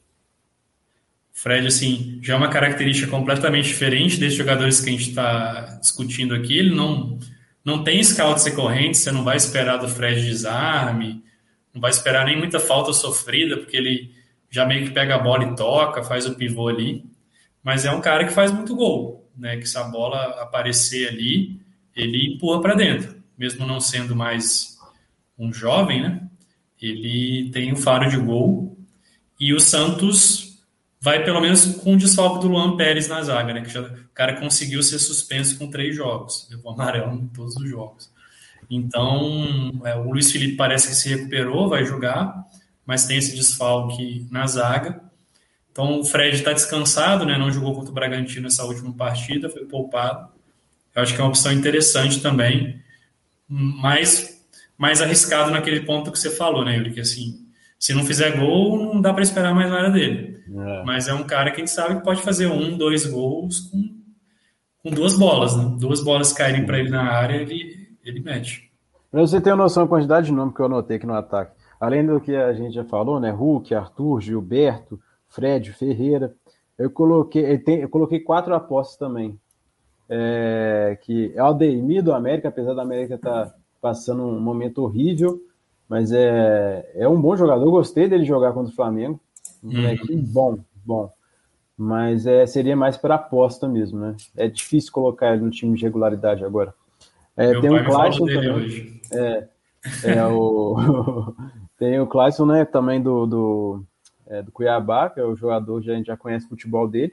[1.34, 6.32] Fred, assim, já é uma característica completamente diferente desses jogadores que a gente está discutindo
[6.32, 6.56] aqui.
[6.56, 7.18] Ele não,
[7.64, 11.24] não tem scouts recorrentes, você não vai esperar do Fred desarme,
[11.74, 14.14] não vai esperar nem muita falta sofrida, porque ele
[14.48, 17.04] já meio que pega a bola e toca, faz o pivô ali.
[17.64, 19.56] Mas é um cara que faz muito gol, né?
[19.56, 21.60] Que se a bola aparecer ali,
[21.96, 24.78] ele empurra para dentro, mesmo não sendo mais
[25.36, 26.20] um jovem, né?
[26.80, 28.78] Ele tem um faro de gol
[29.40, 30.53] e o Santos
[31.04, 33.60] vai pelo menos com o desfalque do Luan Pérez na zaga, né?
[33.60, 37.68] Que já, o cara conseguiu ser suspenso com três jogos, levou amarelo em todos os
[37.68, 38.10] jogos.
[38.70, 42.46] Então, é, o Luiz Felipe parece que se recuperou, vai jogar,
[42.86, 44.98] mas tem esse desfalque na zaga.
[45.70, 47.36] Então, o Fred está descansado, né?
[47.36, 50.26] não jogou contra o Bragantino nessa última partida, foi poupado.
[50.94, 52.80] Eu acho que é uma opção interessante também,
[53.46, 54.42] mas
[54.78, 56.94] mais arriscado naquele ponto que você falou, né, Yuri?
[56.94, 57.43] Que assim,
[57.78, 60.42] se não fizer gol, não dá para esperar mais nada dele.
[60.48, 60.84] É.
[60.84, 64.02] Mas é um cara que a gente sabe que pode fazer um, dois gols com,
[64.82, 65.76] com duas bolas, né?
[65.78, 68.70] Duas bolas caírem para ele na área, ele, ele mete.
[69.10, 71.52] Pra você ter uma noção da quantidade de nome que eu anotei aqui no ataque.
[71.78, 73.30] Além do que a gente já falou, né?
[73.30, 76.34] Hulk, Arthur, Gilberto, Fred, Ferreira.
[76.78, 79.38] Eu coloquei, eu coloquei quatro apostas também.
[80.08, 84.82] É, que é o Ademir do América, apesar da América estar tá passando um momento
[84.82, 85.40] horrível,
[85.88, 87.64] mas é, é um bom jogador.
[87.64, 89.20] Eu gostei dele jogar contra o Flamengo.
[89.62, 90.24] Um uhum.
[90.26, 91.12] bom, bom.
[91.76, 94.16] Mas é, seria mais para aposta mesmo, né?
[94.36, 96.72] É difícil colocar ele no time de regularidade agora.
[97.36, 99.00] É, tem o Clayson também.
[99.12, 99.48] É,
[100.04, 101.34] é o,
[101.76, 103.84] tem o Clayson, né, também do, do,
[104.26, 107.12] é, do Cuiabá, que é o jogador que a gente já conhece o futebol dele.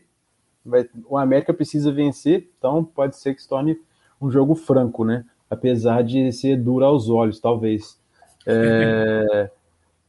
[0.64, 3.80] Vai, o América precisa vencer, então pode ser que se torne
[4.22, 5.26] um jogo franco, né?
[5.50, 8.00] Apesar de ser duro aos olhos, talvez.
[8.46, 9.50] É,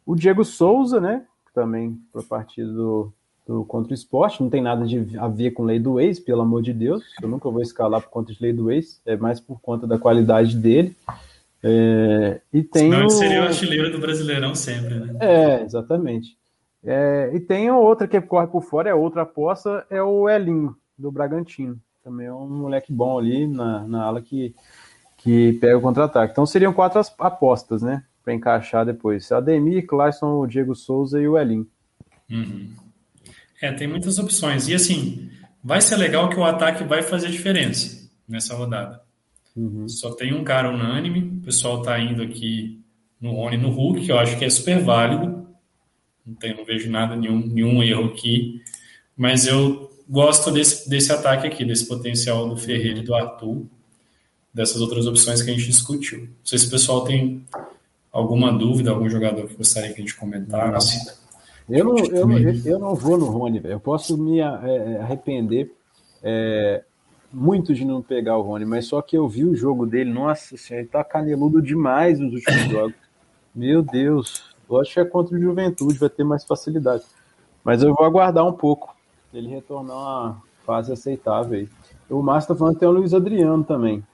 [0.07, 1.25] o Diego Souza, né?
[1.55, 3.12] Também para partida do,
[3.47, 6.42] do contra o esporte, não tem nada de, a ver com lei do ex, pelo
[6.42, 7.03] amor de Deus.
[7.21, 9.99] Eu nunca vou escalar por conta de lei do ex, é mais por conta da
[9.99, 10.97] qualidade dele.
[11.62, 13.11] É, e tem Senão o...
[13.11, 15.16] seria o artilheiro do Brasileirão sempre, né?
[15.21, 16.37] É, exatamente.
[16.85, 21.12] É, e tem outra que corre por fora, é outra aposta, é o Elinho, do
[21.12, 21.79] Bragantino.
[22.03, 24.55] Também é um moleque bom ali na, na ala que,
[25.18, 26.33] que pega o contra-ataque.
[26.33, 28.03] Então seriam quatro apostas, né?
[28.23, 29.31] Para encaixar depois.
[29.33, 31.67] Ademir, Clayson, o Diego Souza e o Elinho.
[32.31, 32.71] Uhum.
[33.61, 34.69] É, tem muitas opções.
[34.69, 35.31] E assim,
[35.63, 39.01] vai ser legal que o ataque vai fazer diferença nessa rodada.
[39.57, 39.89] Uhum.
[39.89, 42.83] Só tem um cara unânime, o pessoal está indo aqui
[43.21, 45.47] no Rony no Hulk, que eu acho que é super válido.
[46.27, 48.61] Não, tem, não vejo nada, nenhum, nenhum erro aqui.
[49.17, 53.65] Mas eu gosto desse, desse ataque aqui, desse potencial do Ferreira e do Arthur,
[54.53, 56.21] dessas outras opções que a gente discutiu.
[56.21, 57.45] Não sei se o pessoal tem
[58.12, 61.18] alguma dúvida, algum jogador que gostaria que a gente comentasse.
[61.68, 62.29] Eu não, eu,
[62.64, 65.72] eu não vou no Rony, eu posso me é, é, arrepender
[66.22, 66.83] é,
[67.33, 70.57] muito de não pegar o Rony, mas só que eu vi o jogo dele, nossa
[70.57, 72.94] senhora, ele tá caneludo demais nos últimos jogos.
[73.55, 77.05] Meu Deus, eu acho que é contra o Juventude, vai ter mais facilidade.
[77.64, 78.94] Mas eu vou aguardar um pouco,
[79.33, 81.68] ele retornar a uma fase aceitável aí.
[82.11, 84.05] O Márcio tá falando que tem o Luiz Adriano também.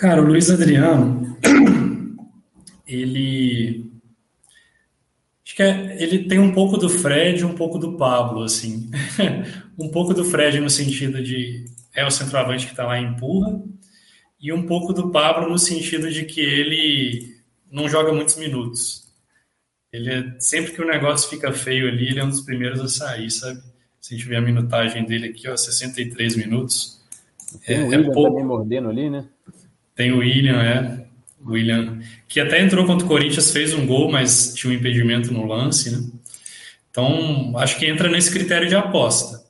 [0.00, 1.36] Cara, o Luiz Adriano,
[2.88, 3.84] ele
[5.44, 8.88] Acho que é, ele tem um pouco do Fred e um pouco do Pablo, assim.
[9.78, 13.62] um pouco do Fred no sentido de é o centroavante que está lá e empurra,
[14.40, 17.36] e um pouco do Pablo no sentido de que ele
[17.70, 19.06] não joga muitos minutos.
[19.92, 22.88] Ele é, sempre que o negócio fica feio ali, ele é um dos primeiros a
[22.88, 23.60] sair, sabe?
[24.00, 27.02] Se a gente ver a minutagem dele aqui, ó, 63 minutos.
[27.66, 28.30] É, é pouco.
[28.30, 29.26] também mordendo ali, né?
[29.94, 31.06] Tem o William, é.
[31.44, 35.46] William, que até entrou contra o Corinthians, fez um gol, mas tinha um impedimento no
[35.46, 36.06] lance, né?
[36.90, 39.44] Então, acho que entra nesse critério de aposta.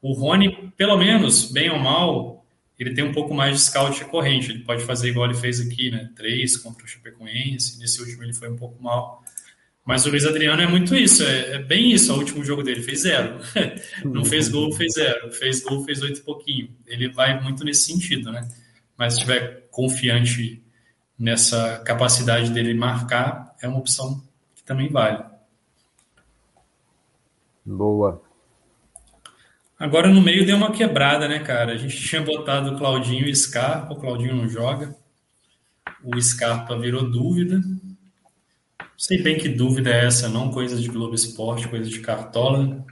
[0.00, 2.46] O Rony, pelo menos, bem ou mal,
[2.78, 4.50] ele tem um pouco mais de scout corrente.
[4.50, 6.10] Ele pode fazer igual ele fez aqui, né?
[6.14, 7.78] Três contra o Chapecoense.
[7.78, 9.24] Nesse último ele foi um pouco mal.
[9.84, 12.12] Mas o Luiz Adriano é muito isso, é, é bem isso.
[12.12, 13.38] O último jogo dele fez zero.
[14.04, 15.32] Não fez gol, fez zero.
[15.32, 16.68] Fez gol, fez oito e pouquinho.
[16.86, 18.46] Ele vai muito nesse sentido, né?
[18.96, 20.62] Mas se estiver confiante
[21.18, 24.22] nessa capacidade dele marcar, é uma opção
[24.54, 25.24] que também vale.
[27.64, 28.22] Boa.
[29.78, 31.72] Agora no meio deu uma quebrada, né, cara?
[31.72, 34.96] A gente tinha botado o Claudinho e o Scarpa, o Claudinho não joga.
[36.02, 37.60] O Scarpa virou dúvida.
[38.96, 42.84] Sei bem que dúvida é essa, não coisa de Globo Esporte, coisa de Cartola.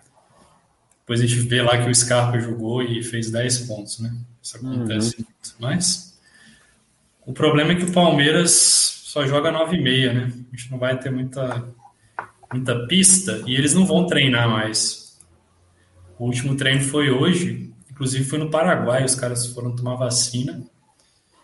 [1.00, 4.14] Depois a gente vê lá que o Scarpa jogou e fez 10 pontos, né?
[4.44, 5.24] Isso acontece uhum.
[5.24, 5.54] muito.
[5.58, 6.20] Mas
[7.26, 8.50] o problema é que o Palmeiras
[9.04, 10.32] só joga 9 e meia, né?
[10.52, 11.66] A gente não vai ter muita,
[12.52, 15.18] muita pista e eles não vão treinar mais.
[16.18, 20.62] O último treino foi hoje, inclusive foi no Paraguai, os caras foram tomar vacina,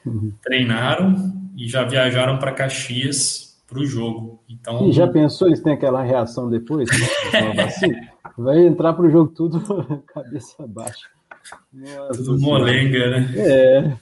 [0.04, 0.32] uhum.
[0.42, 4.42] treinaram e já viajaram para Caxias para o jogo.
[4.48, 6.88] Então, e já pensou eles têm aquela reação depois?
[8.36, 9.62] Vai entrar para o jogo tudo
[10.12, 11.08] cabeça baixa.
[11.72, 13.34] Nossa, tudo molenga, né?
[13.36, 13.96] É.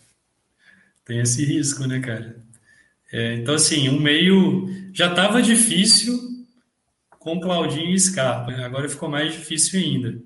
[1.04, 2.36] Tem esse risco, né, cara?
[3.12, 6.18] É, então, assim, o meio já estava difícil
[7.18, 8.64] com Claudinho e Scarpa, né?
[8.64, 10.18] agora ficou mais difícil ainda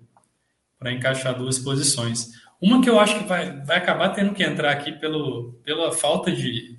[0.78, 2.30] para encaixar duas posições.
[2.60, 6.30] Uma que eu acho que vai, vai acabar tendo que entrar aqui pelo, pela falta
[6.30, 6.78] de,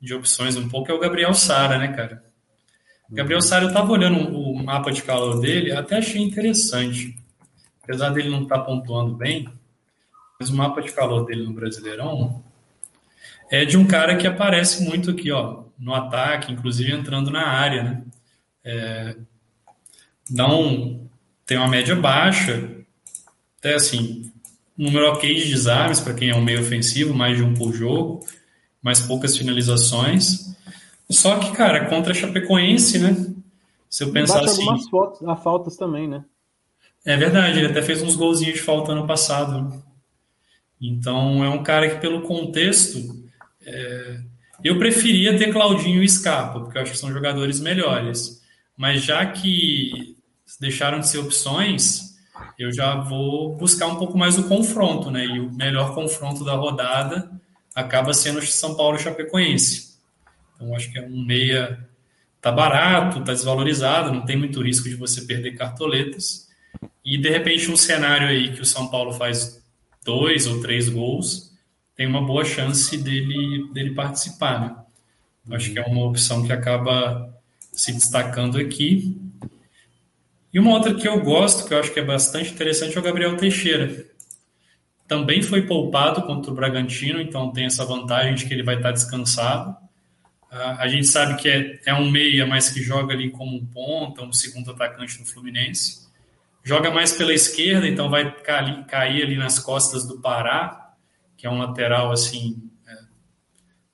[0.00, 2.24] de opções um pouco é o Gabriel Sara, né, cara?
[3.10, 7.16] Gabriel Sara, eu estava olhando o mapa de calor dele, até achei interessante.
[7.82, 9.48] Apesar dele não estar tá pontuando bem,
[10.38, 12.42] mas o mapa de calor dele no Brasileirão
[13.50, 17.82] é de um cara que aparece muito aqui, ó, no ataque, inclusive entrando na área,
[17.82, 18.02] né?
[18.64, 19.16] É,
[20.30, 21.08] não
[21.44, 22.68] tem uma média baixa,
[23.58, 24.30] até assim,
[24.76, 28.26] número ok de desarmes para quem é um meio ofensivo, mais de um por jogo,
[28.82, 30.54] mais poucas finalizações.
[31.08, 33.14] Só que, cara, contra a Chapecoense, né?
[33.88, 34.62] Se eu pensar Bate assim.
[34.62, 36.24] algumas fotos, a faltas também, né?
[37.04, 39.82] É verdade, ele até fez uns golzinhos de falta ano passado.
[40.80, 42.98] Então, é um cara que, pelo contexto,
[43.64, 44.20] é,
[44.62, 48.42] eu preferia ter Claudinho e Scarpa, porque eu acho que são jogadores melhores.
[48.76, 50.16] Mas já que
[50.60, 52.16] deixaram de ser opções,
[52.58, 55.24] eu já vou buscar um pouco mais o confronto, né?
[55.24, 57.30] E o melhor confronto da rodada
[57.74, 59.96] acaba sendo o São Paulo Chapecoense.
[60.54, 61.86] Então acho que é um meia
[62.40, 66.48] tá barato, tá desvalorizado, não tem muito risco de você perder cartoletas.
[67.04, 69.62] E de repente um cenário aí que o São Paulo faz
[70.06, 71.52] dois ou três gols,
[71.96, 74.60] tem uma boa chance dele, dele participar.
[74.60, 75.56] Né?
[75.56, 77.34] Acho que é uma opção que acaba
[77.72, 79.20] se destacando aqui.
[80.52, 83.02] E uma outra que eu gosto, que eu acho que é bastante interessante, é o
[83.02, 84.06] Gabriel Teixeira.
[85.06, 88.92] Também foi poupado contra o Bragantino, então tem essa vantagem de que ele vai estar
[88.92, 89.76] descansado.
[90.50, 94.22] A gente sabe que é, é um meia, mas que joga ali como um ponta,
[94.22, 96.05] um segundo atacante no Fluminense.
[96.66, 100.96] Joga mais pela esquerda, então vai cair, ali nas costas do Pará,
[101.36, 102.92] que é um lateral assim, é,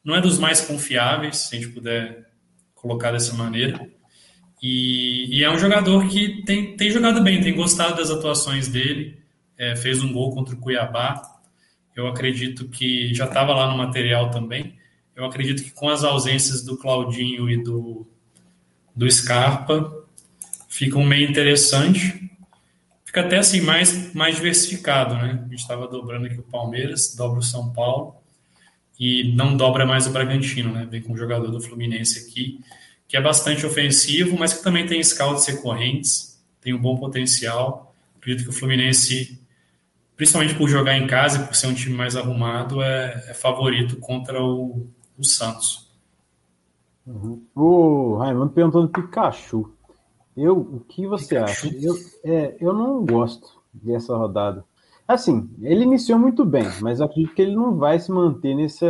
[0.03, 2.31] não é dos mais confiáveis, se a gente puder
[2.75, 3.87] colocar dessa maneira.
[4.63, 9.19] E, e, é um jogador que tem, tem jogado bem, tem gostado das atuações dele,
[9.59, 11.21] é, fez um gol contra o Cuiabá.
[11.95, 14.79] Eu acredito que já estava lá no material também.
[15.15, 18.07] Eu acredito que com as ausências do Claudinho e do,
[18.97, 19.93] do Scarpa,
[20.71, 22.32] fica um meio interessante.
[23.13, 25.39] Fica até assim mais, mais diversificado, né?
[25.45, 28.15] A gente estava dobrando aqui o Palmeiras, dobra o São Paulo
[28.99, 30.89] e não dobra mais o Bragantino, né?
[30.91, 32.61] Vem com o jogador do Fluminense aqui,
[33.07, 37.95] que é bastante ofensivo, mas que também tem scouts recorrentes, tem um bom potencial.
[38.17, 39.39] Acredito que o Fluminense,
[40.17, 43.97] principalmente por jogar em casa e por ser um time mais arrumado, é, é favorito
[43.97, 44.89] contra o,
[45.19, 45.87] o Santos.
[47.07, 47.45] Uhum.
[47.55, 49.71] O Raimundo perguntou do Pikachu.
[50.37, 51.69] Eu, o que você acha?
[51.69, 54.65] Eu, é, eu não gosto dessa rodada.
[55.07, 58.87] Assim, ele iniciou muito bem, mas acredito que ele não vai se manter nesse,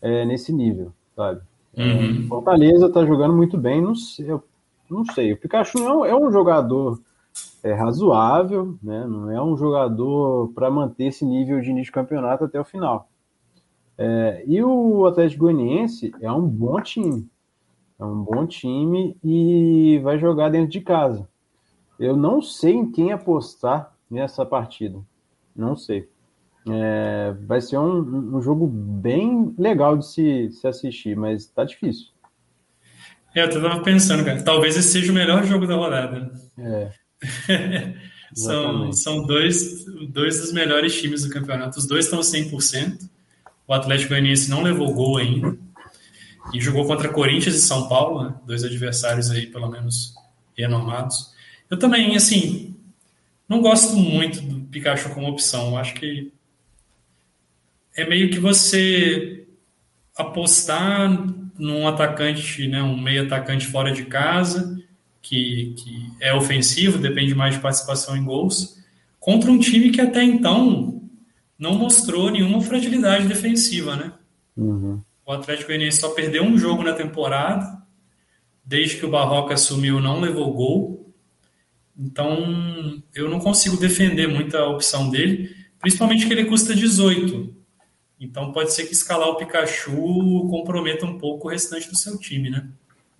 [0.00, 1.40] é, nesse nível, sabe?
[1.76, 2.26] Uhum.
[2.26, 4.42] Fortaleza tá jogando muito bem, não sei, eu,
[4.88, 5.32] não sei.
[5.32, 6.98] O Pikachu é um, é um jogador
[7.62, 9.04] é, razoável, né?
[9.06, 13.08] Não é um jogador para manter esse nível de início de campeonato até o final.
[13.98, 17.28] É, e o Atlético Goianiense é um bom time.
[17.98, 21.26] É um bom time e vai jogar dentro de casa.
[21.98, 24.98] Eu não sei em quem apostar nessa partida.
[25.54, 26.08] Não sei.
[26.68, 32.08] É, vai ser um, um, jogo bem legal de se, se assistir, mas tá difícil.
[33.34, 36.32] É, eu tava pensando, cara, talvez esse seja o melhor jogo da rodada.
[36.58, 36.90] É.
[38.34, 41.78] são são dois, dois dos melhores times do campeonato.
[41.78, 43.08] Os dois estão 100%.
[43.68, 45.56] O Atlético Goianiense não levou gol ainda.
[46.52, 48.34] E jogou contra Corinthians e São Paulo, né?
[48.46, 50.14] dois adversários aí, pelo menos,
[50.56, 51.34] renomados.
[51.68, 52.74] Eu também, assim,
[53.48, 55.68] não gosto muito do Pikachu como opção.
[55.68, 56.32] Eu acho que
[57.96, 59.46] é meio que você
[60.16, 61.10] apostar
[61.58, 64.78] num atacante, né, um meio atacante fora de casa,
[65.22, 68.78] que, que é ofensivo, depende mais de participação em gols,
[69.18, 71.02] contra um time que até então
[71.58, 74.12] não mostrou nenhuma fragilidade defensiva, né?
[74.56, 75.02] Uhum.
[75.26, 77.82] O Atlético Goianiense só perdeu um jogo na temporada,
[78.64, 81.12] desde que o Barroca assumiu, não levou gol.
[81.98, 87.54] Então, eu não consigo defender muito a opção dele, principalmente que ele custa 18.
[88.20, 92.50] Então, pode ser que escalar o Pikachu comprometa um pouco o restante do seu time,
[92.50, 92.68] né?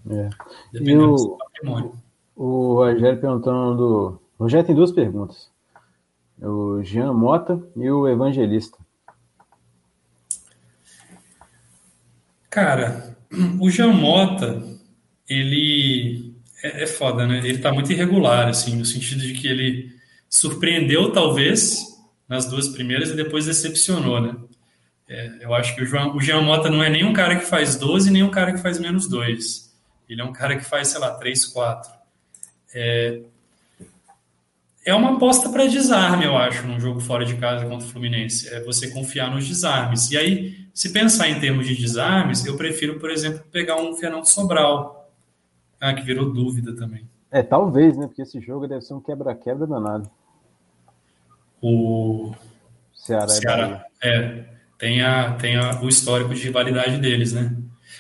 [0.09, 0.31] É.
[0.73, 1.93] Dependendo o, do seu patrimônio.
[2.37, 4.21] O Rogério perguntando.
[4.39, 5.51] O Rogério tem duas perguntas
[6.41, 8.79] o Jean Mota e o Evangelista.
[12.51, 13.16] Cara,
[13.61, 14.62] o Jean Mota,
[15.28, 17.38] ele é, é foda, né?
[17.38, 19.94] Ele tá muito irregular, assim, no sentido de que ele
[20.28, 21.84] surpreendeu, talvez,
[22.28, 24.36] nas duas primeiras e depois decepcionou, né?
[25.09, 27.44] É, eu acho que o, João, o Jean Mota não é nem um cara que
[27.44, 29.72] faz 12, nem um cara que faz menos 2.
[30.09, 31.92] Ele é um cara que faz, sei lá, 3, 4.
[32.74, 33.20] É,
[34.87, 38.49] é uma aposta para desarme, eu acho, num jogo fora de casa contra o Fluminense.
[38.55, 40.12] É você confiar nos desarmes.
[40.12, 44.26] E aí, se pensar em termos de desarmes, eu prefiro, por exemplo, pegar um Fernando
[44.26, 45.11] Sobral.
[45.80, 47.05] Ah, que virou dúvida também.
[47.32, 48.07] É, talvez, né?
[48.07, 50.09] Porque esse jogo deve ser um quebra-quebra danado.
[51.61, 52.32] O
[52.95, 54.45] Ceará, Ceará é,
[54.78, 57.57] tem, a, tem a, o histórico de rivalidade deles, né?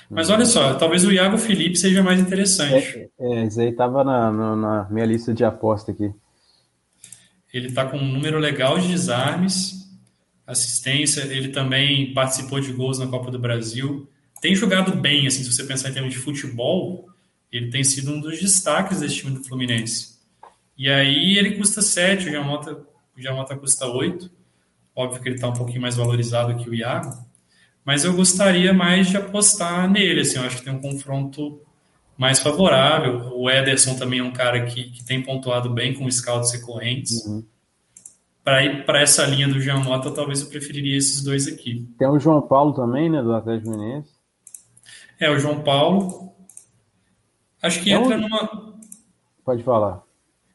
[0.08, 3.10] Mas olha só, talvez o Iago Felipe seja mais interessante.
[3.18, 6.14] É, é isso aí tava na, na, na minha lista de aposta aqui.
[7.56, 9.88] Ele está com um número legal de desarmes,
[10.46, 11.22] assistência.
[11.22, 14.08] Ele também participou de gols na Copa do Brasil.
[14.42, 17.08] Tem jogado bem, assim, se você pensar em termos de futebol,
[17.50, 20.16] ele tem sido um dos destaques desse time do Fluminense.
[20.76, 22.72] E aí ele custa 7, o Jamota,
[23.16, 24.30] o Jamota custa 8.
[24.94, 27.10] Óbvio que ele está um pouquinho mais valorizado que o Iago.
[27.82, 30.20] Mas eu gostaria mais de apostar nele.
[30.20, 31.62] Assim, eu acho que tem um confronto
[32.16, 33.32] mais favorável.
[33.34, 37.24] O Ederson também é um cara que, que tem pontuado bem com scouts recorrentes.
[37.26, 37.44] Uhum.
[38.42, 41.88] Para ir para essa linha do Jean Mota, talvez eu preferiria esses dois aqui.
[41.98, 44.04] Tem o João Paulo também, né, do Atlético Mineiro.
[45.18, 46.32] É, o João Paulo.
[47.60, 48.20] Acho que é entra um...
[48.20, 48.76] numa.
[49.44, 50.02] Pode falar.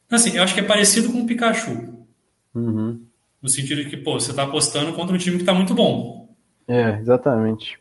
[0.10, 2.06] Assim, eu acho que é parecido com o Pikachu.
[2.54, 3.06] Uhum.
[3.42, 6.30] No sentido de que, pô, você está apostando contra um time que está muito bom.
[6.68, 7.80] É, exatamente.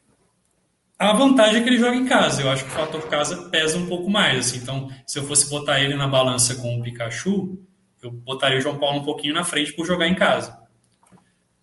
[1.01, 2.43] A vantagem é que ele joga em casa.
[2.43, 4.39] Eu acho que o fator casa pesa um pouco mais.
[4.49, 4.59] Assim.
[4.59, 7.59] Então, se eu fosse botar ele na balança com o Pikachu,
[8.03, 10.61] eu botaria o João Paulo um pouquinho na frente por jogar em casa.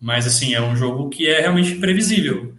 [0.00, 2.52] Mas, assim, é um jogo que é realmente imprevisível.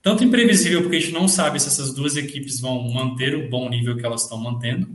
[0.00, 3.68] Tanto imprevisível porque a gente não sabe se essas duas equipes vão manter o bom
[3.68, 4.86] nível que elas estão mantendo,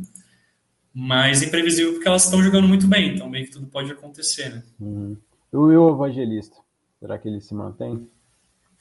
[0.93, 3.16] mas imprevisível porque elas estão jogando muito bem.
[3.16, 4.64] Então, meio que tudo pode acontecer, né?
[4.80, 5.18] Uhum.
[5.51, 6.55] E o Evangelista?
[7.01, 8.07] Será que ele se mantém?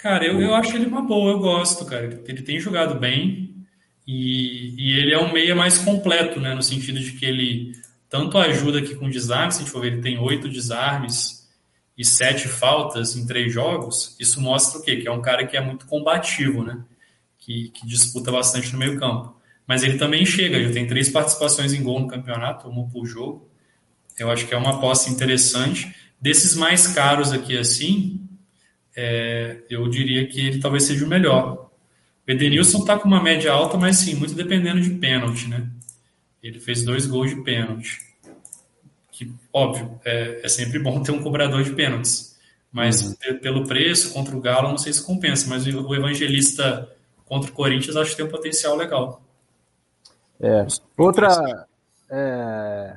[0.03, 2.23] Cara, eu, eu acho ele uma boa, eu gosto, cara.
[2.27, 3.67] Ele tem jogado bem
[4.07, 6.55] E, e, ele é um meia mais completo, né?
[6.55, 7.73] No sentido de que ele
[8.09, 11.49] tanto ajuda aqui com desarmes, se a gente for ver, ele tem oito desarmes
[11.97, 14.17] e sete faltas em três jogos.
[14.19, 14.97] Isso mostra o quê?
[14.97, 16.83] Que é um cara que é muito combativo, né?
[17.39, 19.37] Que, que disputa bastante no meio campo.
[19.67, 23.49] Mas ele também chega, ele tem três participações em gol no campeonato, uma por jogo.
[24.19, 25.95] Eu acho que é uma aposta interessante.
[26.21, 28.20] Desses mais caros aqui, assim,
[29.01, 31.71] é, eu diria que ele talvez seja o melhor.
[32.27, 35.67] O Edenilson está com uma média alta, mas sim, muito dependendo de pênalti, né?
[36.43, 37.99] Ele fez dois gols de pênalti.
[39.11, 42.39] Que, óbvio, é, é sempre bom ter um cobrador de pênaltis.
[42.71, 43.39] Mas uhum.
[43.41, 45.49] pelo preço, contra o Galo, não sei se compensa.
[45.49, 46.89] Mas o Evangelista
[47.25, 49.23] contra o Corinthians, acho que tem um potencial legal.
[50.39, 50.67] É.
[50.97, 51.67] Outra.
[52.11, 52.97] É,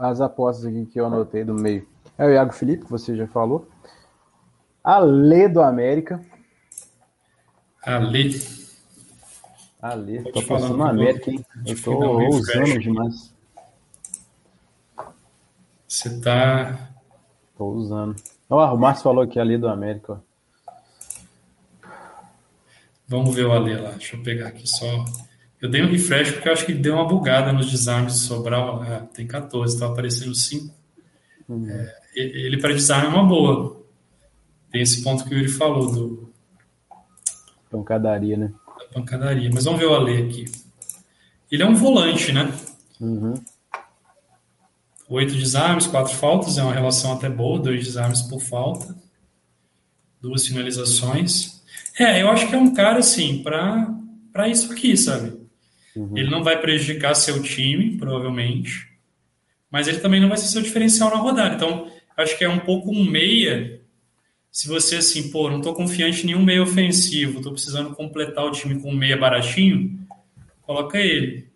[0.00, 1.86] as apostas aqui que eu anotei do meio.
[2.16, 3.66] É o Iago Felipe, que você já falou.
[4.82, 6.20] A Lê do América.
[7.82, 8.40] Ale.
[9.80, 11.44] Ale, tô passando no América, hein?
[11.66, 13.34] Eu tô ousando demais.
[15.88, 16.90] Você tá.
[17.56, 18.16] Tô usando.
[18.48, 20.22] Ó, o Márcio falou aqui Ale do América.
[23.08, 23.90] Vamos ver o Ale lá.
[23.92, 25.04] Deixa eu pegar aqui só.
[25.60, 28.84] Eu dei um refresh porque eu acho que deu uma bugada nos desarmes de Sobral.
[28.84, 30.74] É, tem 14, tá aparecendo 5.
[31.48, 31.68] Uhum.
[31.68, 33.79] É, ele para desarme é uma boa.
[34.70, 36.30] Tem esse ponto que o Yuri falou do,
[37.70, 38.52] Pancadaria, né?
[38.78, 39.48] Da pancadaria.
[39.52, 40.44] Mas vamos ver o Ale aqui.
[41.50, 42.52] Ele é um volante, né?
[43.00, 43.34] Uhum.
[45.08, 48.94] Oito desarmes, quatro faltas, é uma relação até boa, dois desarmes por falta,
[50.20, 51.62] duas finalizações.
[51.98, 55.36] É, eu acho que é um cara, assim, para isso aqui, sabe?
[55.96, 56.16] Uhum.
[56.16, 58.88] Ele não vai prejudicar seu time, provavelmente,
[59.70, 61.56] mas ele também não vai ser seu diferencial na rodada.
[61.56, 63.79] Então, acho que é um pouco um meia
[64.50, 68.50] se você assim, pô, não estou confiante em nenhum meio ofensivo, estou precisando completar o
[68.50, 69.98] time com um meia baratinho,
[70.62, 71.48] coloca ele.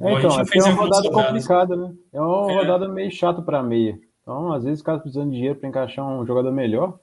[0.00, 1.94] É, então, que é uma rodada complicada, né?
[2.12, 2.54] É uma é.
[2.54, 3.98] rodada meio chata para meia.
[4.22, 7.00] Então, às vezes, caso precisando de dinheiro para encaixar um jogador melhor.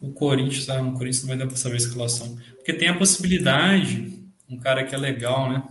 [0.00, 0.88] O Corinthians, sabe?
[0.88, 2.36] O Corinthians não vai dar para saber a escalação.
[2.56, 5.62] Porque tem a possibilidade, um cara que é legal, né?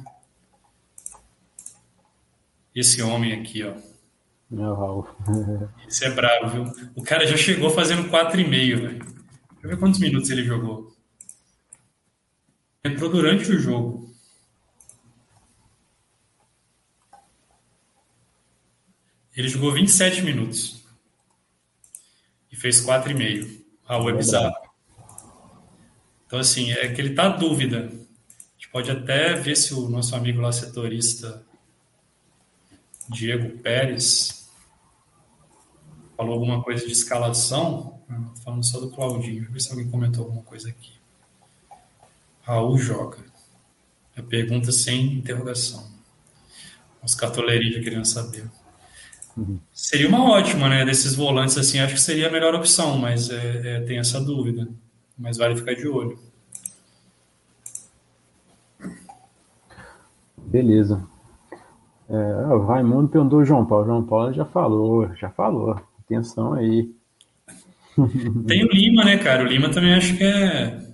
[2.74, 3.74] Esse homem aqui, ó.
[4.52, 5.08] Raul.
[5.88, 6.90] Isso é bravo, viu?
[6.96, 9.00] O cara já chegou fazendo 4,5, velho.
[9.00, 9.14] Deixa
[9.64, 10.96] eu ver quantos minutos ele jogou.
[12.84, 14.14] Entrou durante o jogo.
[19.36, 20.86] Ele jogou 27 minutos.
[22.52, 23.66] E fez 4,5.
[23.84, 24.56] Raul é bizarro.
[26.26, 27.88] Então, assim, é que ele tá dúvida.
[27.88, 31.46] A gente pode até ver se o nosso amigo lá setorista
[33.10, 34.50] Diego Pérez
[36.18, 38.00] falou alguma coisa de escalação.
[38.44, 39.36] falando só do Claudinho.
[39.36, 40.94] Deixa eu ver se alguém comentou alguma coisa aqui.
[42.42, 43.18] Raul joga.
[44.16, 45.86] A pergunta sem interrogação.
[47.04, 48.50] Os cartoleirinhos queriam saber.
[49.36, 49.60] Uhum.
[49.74, 50.86] Seria uma ótima, né?
[50.86, 54.68] Desses volantes assim, acho que seria a melhor opção, mas é, é, tem essa dúvida.
[55.18, 56.18] Mas vale ficar de olho.
[60.38, 61.06] Beleza.
[62.10, 63.86] É, o Raimundo perguntou o João Paulo.
[63.86, 65.82] João Paulo já falou, já falou.
[66.00, 66.90] Atenção aí.
[68.48, 69.44] Tem o Lima, né, cara?
[69.44, 70.86] O Lima também acho que é.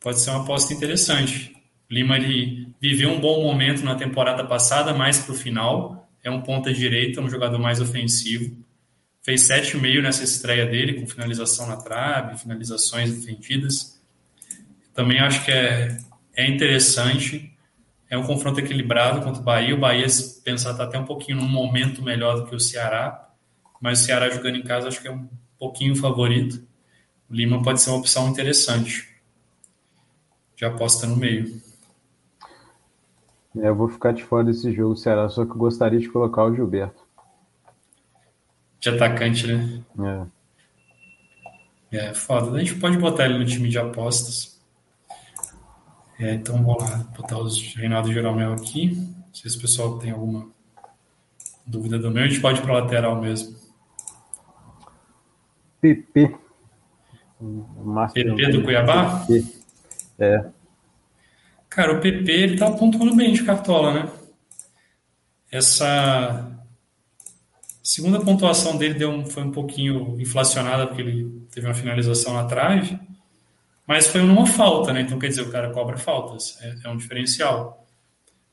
[0.00, 1.54] Pode ser uma aposta interessante.
[1.90, 6.08] O Lima ele viveu um bom momento na temporada passada, mais pro final.
[6.22, 8.56] É um ponta direita, um jogador mais ofensivo.
[9.22, 14.00] Fez 7,5 nessa estreia dele, com finalização na trave, finalizações defendidas.
[14.94, 15.96] Também acho que é,
[16.36, 17.53] é interessante.
[18.14, 19.74] É um confronto equilibrado contra o Bahia.
[19.74, 23.28] O Bahia, se pensar, está até um pouquinho num momento melhor do que o Ceará.
[23.80, 26.62] Mas o Ceará jogando em casa, acho que é um pouquinho favorito.
[27.28, 29.08] O Lima pode ser uma opção interessante.
[30.54, 31.60] Já aposta no meio.
[33.56, 36.44] É, eu vou ficar de fora desse jogo, Ceará, só que eu gostaria de colocar
[36.44, 37.02] o Gilberto.
[38.78, 39.82] De atacante, né?
[41.90, 41.96] É.
[41.98, 42.56] É, foda.
[42.56, 44.53] A gente pode botar ele no time de apostas.
[46.18, 48.94] É, então vou lá botar os Reinaldo Jeromel aqui.
[48.94, 50.48] Não sei se o pessoal tem alguma
[51.66, 52.24] dúvida do meu.
[52.24, 53.56] A gente pode ir para lateral mesmo.
[55.80, 56.36] PP.
[58.14, 59.24] PP do Cuiabá?
[59.26, 59.44] PP.
[60.18, 60.44] É.
[61.68, 64.10] Cara, o PP ele tá pontuando bem de cartola, né?
[65.50, 66.52] Essa
[67.82, 72.44] segunda pontuação dele deu um, foi um pouquinho inflacionada porque ele teve uma finalização na
[72.44, 72.98] trave.
[73.86, 75.02] Mas foi numa falta, né?
[75.02, 76.58] Então, quer dizer, o cara cobra faltas.
[76.62, 77.86] É, é um diferencial.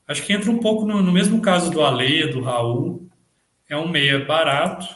[0.06, 3.08] Acho que entra um pouco no, no, mesmo caso do Aleia, do Raul.
[3.68, 4.86] É um meia barato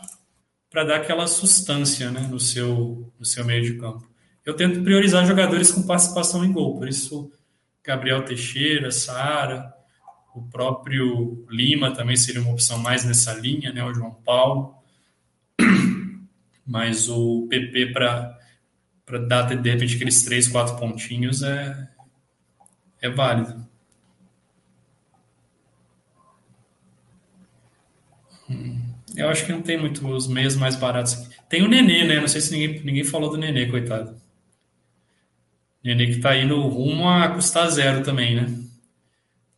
[0.70, 4.06] para dar aquela sustância né, no, seu, no seu meio de campo.
[4.44, 7.32] Eu tento priorizar jogadores com participação em gol, por isso
[7.82, 9.72] Gabriel Teixeira, Sara,
[10.34, 13.82] o próprio Lima também seria uma opção mais nessa linha, né?
[13.82, 14.74] O João Paulo.
[16.66, 18.35] Mas o PP para
[19.28, 21.88] dar de repente aqueles três, quatro pontinhos é,
[23.00, 23.64] é válido.
[28.50, 28.80] Hum,
[29.16, 31.36] eu acho que não tem muito os meios mais baratos aqui.
[31.48, 32.20] Tem o Nenê, né?
[32.20, 34.20] Não sei se ninguém, ninguém falou do Nenê, coitado.
[35.82, 38.66] Nenê que tá indo rumo a custar zero também, né?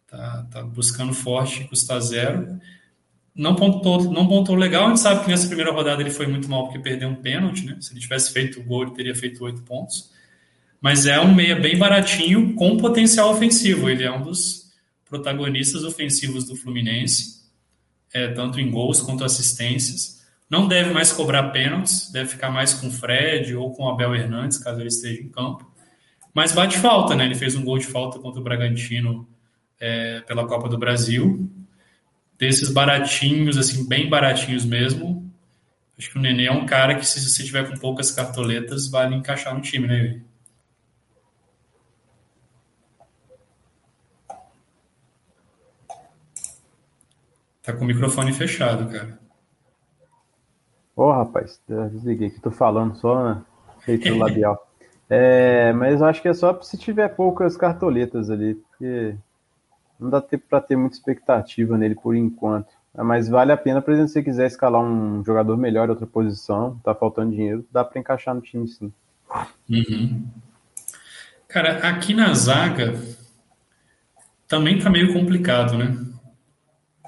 [0.07, 2.61] Tá, tá buscando forte, custar zero.
[3.39, 6.51] Não pontou, não pontou legal, a gente sabe que nessa primeira rodada ele foi muito
[6.51, 7.77] mal porque perdeu um pênalti, né?
[7.81, 10.11] Se ele tivesse feito o gol, ele teria feito oito pontos.
[10.81, 13.89] Mas é um meia bem baratinho, com potencial ofensivo.
[13.89, 14.73] Ele é um dos
[15.09, 17.45] protagonistas ofensivos do Fluminense,
[18.13, 20.19] é, tanto em gols quanto assistências.
[20.51, 24.17] Não deve mais cobrar pênaltis, deve ficar mais com o Fred ou com o Abel
[24.17, 25.65] Hernandes, caso ele esteja em campo.
[26.35, 27.25] Mas bate falta, né?
[27.25, 29.29] Ele fez um gol de falta contra o Bragantino
[29.79, 31.49] é, pela Copa do Brasil.
[32.39, 35.29] Desses baratinhos, assim, bem baratinhos mesmo.
[35.99, 39.17] Acho que o Nenê é um cara que, se você tiver com poucas cartoletas, vale
[39.17, 40.21] encaixar no time, né?
[47.63, 49.19] Tá com o microfone fechado, cara.
[50.97, 51.61] Ô, oh, rapaz,
[51.93, 53.45] desliguei que tô falando só na
[53.81, 54.65] feito labial.
[55.11, 59.17] É, mas acho que é só se tiver poucas cartoletas ali, porque
[59.99, 62.69] não dá tempo para ter muita expectativa nele por enquanto.
[62.95, 66.07] Mas vale a pena, por exemplo, se você quiser escalar um jogador melhor em outra
[66.07, 68.93] posição, tá faltando dinheiro, dá para encaixar no time sim.
[69.69, 70.27] Uhum.
[71.47, 73.01] Cara, aqui na zaga
[74.49, 75.97] também tá meio complicado, né?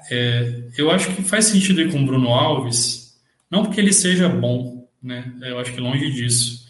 [0.09, 3.19] É, eu acho que faz sentido ir com o Bruno Alves,
[3.49, 5.33] não porque ele seja bom, né?
[5.41, 6.69] Eu acho que longe disso.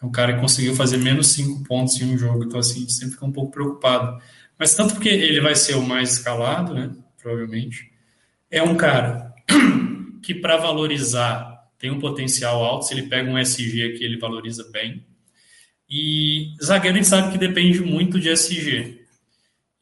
[0.00, 3.14] É um cara que conseguiu fazer menos cinco pontos em um jogo, então assim, sempre
[3.14, 4.20] fica um pouco preocupado.
[4.62, 6.94] Mas tanto porque ele vai ser o mais escalado, né?
[7.20, 7.90] Provavelmente.
[8.48, 9.34] É um cara
[10.22, 12.86] que, para valorizar, tem um potencial alto.
[12.86, 15.04] Se ele pega um SG aqui, ele valoriza bem.
[15.90, 19.04] E zagueiro a gente sabe que depende muito de SG.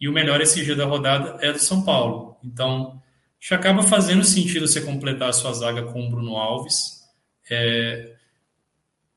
[0.00, 2.38] E o melhor SG da rodada é do São Paulo.
[2.42, 3.02] Então,
[3.38, 7.02] já acaba fazendo sentido você completar a sua zaga com o Bruno Alves.
[7.50, 8.14] É,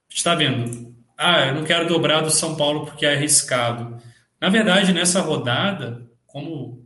[0.09, 0.93] está vendo?
[1.17, 4.03] Ah, eu não quero dobrar do São Paulo porque é arriscado.
[4.43, 6.85] Na verdade, nessa rodada, como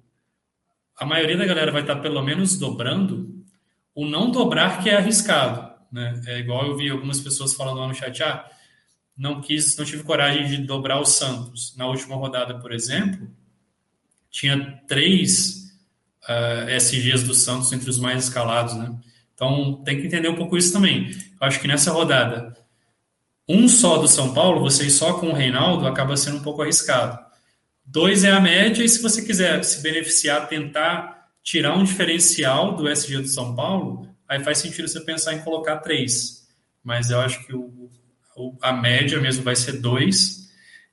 [0.96, 3.44] a maioria da galera vai estar pelo menos dobrando,
[3.96, 5.68] o não dobrar que é arriscado.
[5.92, 6.22] Né?
[6.28, 8.48] É igual eu vi algumas pessoas falando lá no chat, ah,
[9.18, 11.76] não quis, não tive coragem de dobrar o Santos.
[11.76, 13.28] Na última rodada, por exemplo,
[14.30, 15.72] tinha três
[16.30, 18.96] uh, eh, SGs do Santos entre os mais escalados, né?
[19.34, 21.10] Então tem que entender um pouco isso também.
[21.10, 22.56] Eu acho que nessa rodada,
[23.50, 27.26] um só do São Paulo, vocês só com o Reinaldo, acaba sendo um pouco arriscado.
[27.90, 32.90] Dois é a média, e se você quiser se beneficiar, tentar tirar um diferencial do
[32.90, 36.46] SG do São Paulo, aí faz sentido você pensar em colocar três.
[36.84, 37.90] Mas eu acho que o,
[38.62, 40.50] a média mesmo vai ser dois.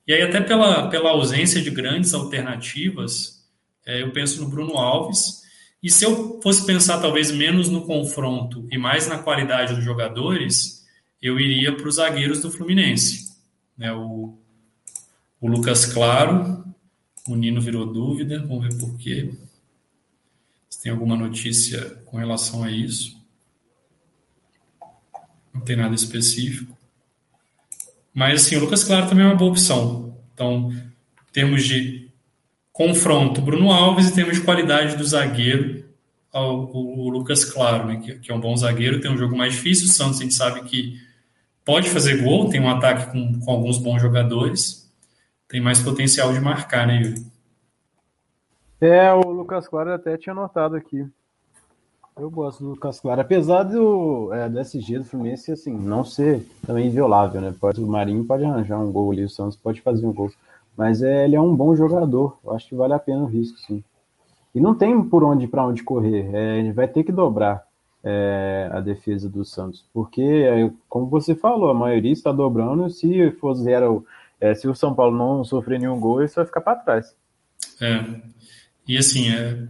[0.07, 3.45] E aí, até pela, pela ausência de grandes alternativas,
[3.85, 5.43] é, eu penso no Bruno Alves.
[5.83, 10.87] E se eu fosse pensar talvez menos no confronto e mais na qualidade dos jogadores,
[11.21, 13.35] eu iria para os zagueiros do Fluminense.
[13.77, 13.93] Né?
[13.93, 14.39] O,
[15.41, 16.64] o Lucas Claro,
[17.29, 19.33] o Nino virou dúvida, vamos ver por quê.
[20.69, 23.17] Se tem alguma notícia com relação a isso.
[25.53, 26.77] Não tem nada específico.
[28.13, 30.17] Mas, assim, o Lucas Claro também é uma boa opção.
[30.35, 32.11] Então, em termos de
[32.73, 35.85] confronto, Bruno Alves, em termos de qualidade do zagueiro,
[36.33, 39.87] o, Lucas Claro, né, que, é um bom zagueiro, tem um jogo mais difícil.
[39.87, 41.01] O Santos, a gente sabe que
[41.65, 44.84] pode fazer gol, tem um ataque com, com alguns bons jogadores
[45.55, 47.25] tem mais potencial de marcar, né, Yuri?
[48.81, 51.07] É, o Lucas Claro até tinha notado aqui.
[52.19, 56.45] Eu gosto do Lucas Claro, apesar do, é, do SG do Fluminense, assim, não ser
[56.67, 57.55] também inviolável, né?
[57.61, 60.29] Pode, o Marinho pode arranjar um gol ali, o Santos pode fazer um gol.
[60.77, 63.57] Mas é, ele é um bom jogador, eu acho que vale a pena o risco,
[63.59, 63.85] sim.
[64.53, 67.65] E não tem por onde para onde correr, é, ele vai ter que dobrar
[68.03, 73.31] é, a defesa do Santos, porque, é, como você falou, a maioria está dobrando, se
[73.39, 74.05] for zero
[74.41, 77.15] é, se o São Paulo não sofrer nenhum gol, isso vai ficar para trás.
[77.81, 78.05] É.
[78.87, 79.67] E assim, é,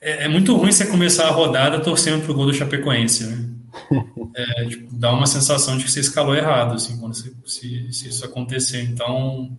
[0.00, 3.50] é, é, muito ruim você começar a rodada torcendo pro gol do Chapecoense, né?
[4.36, 8.08] É, tipo, dá uma sensação de que você escalou errado, assim, quando você, se, se
[8.08, 8.82] isso acontecer.
[8.82, 9.56] Então,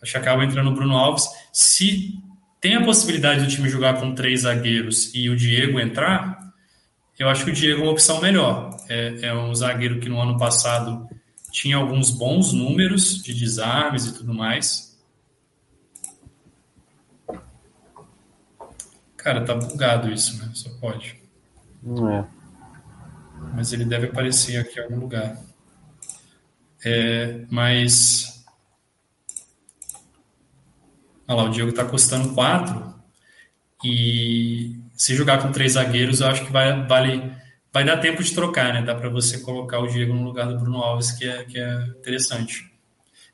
[0.00, 1.28] acho que acaba entrando o Bruno Alves.
[1.52, 2.18] Se
[2.62, 6.50] tem a possibilidade do time jogar com três zagueiros e o Diego entrar,
[7.18, 8.74] eu acho que o Diego é uma opção melhor.
[8.88, 11.06] É, é um zagueiro que no ano passado
[11.50, 14.98] tinha alguns bons números de desarmes e tudo mais.
[19.16, 20.50] Cara, tá bugado isso, né?
[20.54, 21.20] Só pode.
[21.82, 22.26] Não é.
[23.54, 25.36] Mas ele deve aparecer aqui em algum lugar.
[26.84, 28.44] É, mas.
[31.28, 32.94] Olha lá, o Diego tá custando 4.
[33.84, 37.32] E se jogar com três zagueiros, eu acho que vai, vale,
[37.72, 38.82] vai dar tempo de trocar, né?
[38.82, 41.86] Dá para você colocar o Diego no lugar do Bruno Alves, que é, que é
[41.98, 42.70] interessante.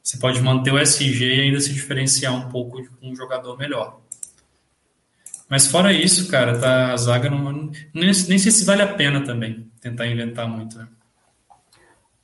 [0.03, 4.01] Você pode manter o SG e ainda se diferenciar um pouco de um jogador melhor.
[5.49, 9.25] Mas fora isso, cara, tá, a zaga não, nem, nem sei se vale a pena
[9.25, 10.77] também tentar inventar muito.
[10.77, 10.89] Né?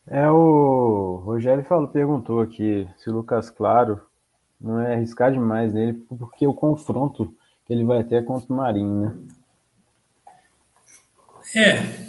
[0.06, 4.00] É o Rogério falou, perguntou aqui se o Lucas Claro
[4.60, 7.34] não é arriscar demais nele, porque o confronto
[7.66, 9.14] que ele vai ter contra o Marinho, né?
[11.54, 12.02] É.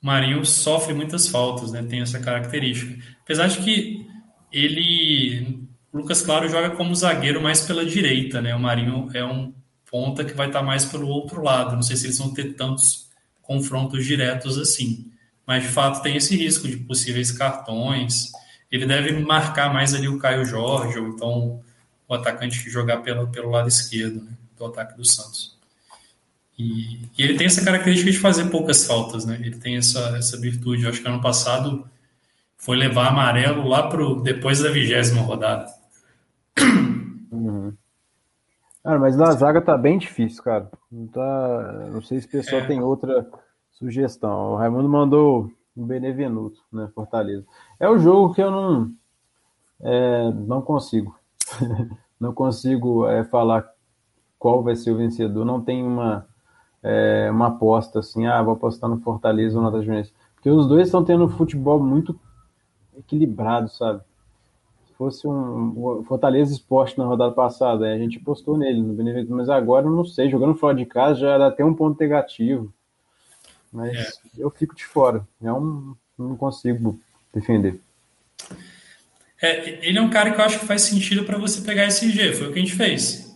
[0.00, 1.82] Marinho sofre muitas faltas, né?
[1.82, 2.96] Tem essa característica.
[3.22, 4.06] Apesar de que
[4.52, 5.66] ele.
[5.92, 8.54] Lucas Claro joga como zagueiro mais pela direita, né?
[8.54, 9.52] O Marinho é um
[9.90, 11.74] ponta que vai estar mais pelo outro lado.
[11.74, 13.08] Não sei se eles vão ter tantos
[13.42, 15.10] confrontos diretos assim.
[15.46, 18.30] Mas de fato tem esse risco de possíveis cartões.
[18.70, 21.60] Ele deve marcar mais ali o Caio Jorge, ou então
[22.08, 24.22] o atacante que jogar pelo, pelo lado esquerdo.
[24.22, 24.32] Né?
[24.60, 25.58] do ataque do Santos.
[26.60, 29.36] E, e, ele tem essa característica de fazer poucas faltas, né?
[29.40, 30.84] Ele tem essa, essa virtude.
[30.84, 31.88] Eu acho que ano passado
[32.56, 35.66] foi levar amarelo lá pro depois da vigésima rodada.
[37.32, 37.72] Uhum.
[38.84, 40.70] Cara, mas na zaga tá bem difícil, cara.
[40.92, 42.66] Não, tá, não sei se o pessoal é.
[42.66, 43.26] tem outra
[43.70, 44.52] sugestão.
[44.52, 46.90] O Raimundo mandou um Benevenuto, né?
[46.94, 47.46] Fortaleza.
[47.78, 48.92] É o jogo que eu não,
[49.80, 51.18] é, não consigo.
[52.20, 53.66] não consigo é, falar
[54.38, 55.44] qual vai ser o vencedor.
[55.44, 56.26] Não tem uma,
[56.82, 60.86] é, uma aposta assim, ah, vou apostar no Fortaleza ou no Atlético Porque os dois
[60.86, 62.18] estão tendo um futebol muito
[62.96, 64.02] equilibrado, sabe?
[64.86, 69.48] Se fosse um Fortaleza Esporte na rodada passada, a gente apostou nele, no Benevento, mas
[69.48, 72.72] agora eu não sei, jogando fora de casa já dá até um ponto negativo.
[73.72, 74.10] Mas é.
[74.38, 75.26] eu fico de fora.
[75.42, 76.98] É um, não consigo
[77.32, 77.80] defender.
[79.40, 82.10] É, ele é um cara que eu acho que faz sentido para você pegar esse
[82.10, 83.29] G, foi o que a gente fez.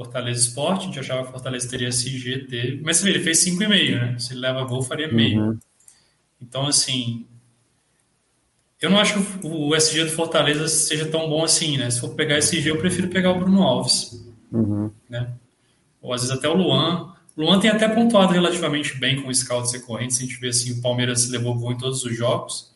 [0.00, 3.44] Fortaleza Esporte, a gente achava que Fortaleza teria SG, teve, mas você vê, ele fez
[3.44, 4.18] 5,5, né?
[4.18, 5.42] Se ele leva gol, faria meio.
[5.42, 5.58] Uhum.
[6.40, 7.26] Então, assim,
[8.80, 11.90] eu não acho que o SG do Fortaleza seja tão bom assim, né?
[11.90, 14.90] Se for pegar SG, eu prefiro pegar o Bruno Alves, uhum.
[15.06, 15.34] né?
[16.00, 17.14] Ou às vezes até o Luan.
[17.36, 20.72] O Luan tem até pontuado relativamente bem com o scout recorrentes, a gente vê assim,
[20.72, 22.74] o Palmeiras levou gol em todos os jogos.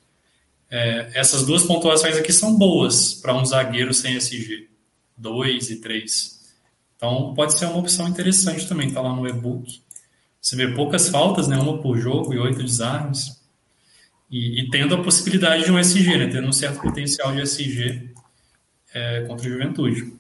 [0.71, 4.69] É, essas duas pontuações aqui são boas para um zagueiro sem SG,
[5.17, 6.34] 2 e 3.
[7.05, 9.83] Então, pode ser uma opção interessante também, tá lá no e-book.
[10.41, 11.59] Você vê poucas faltas, né?
[11.59, 13.43] Uma por jogo e oito desarmes.
[14.31, 16.29] E, e tendo a possibilidade de um SG, né?
[16.29, 18.11] Tendo um certo potencial de SG
[18.95, 20.15] é, contra o Juventude.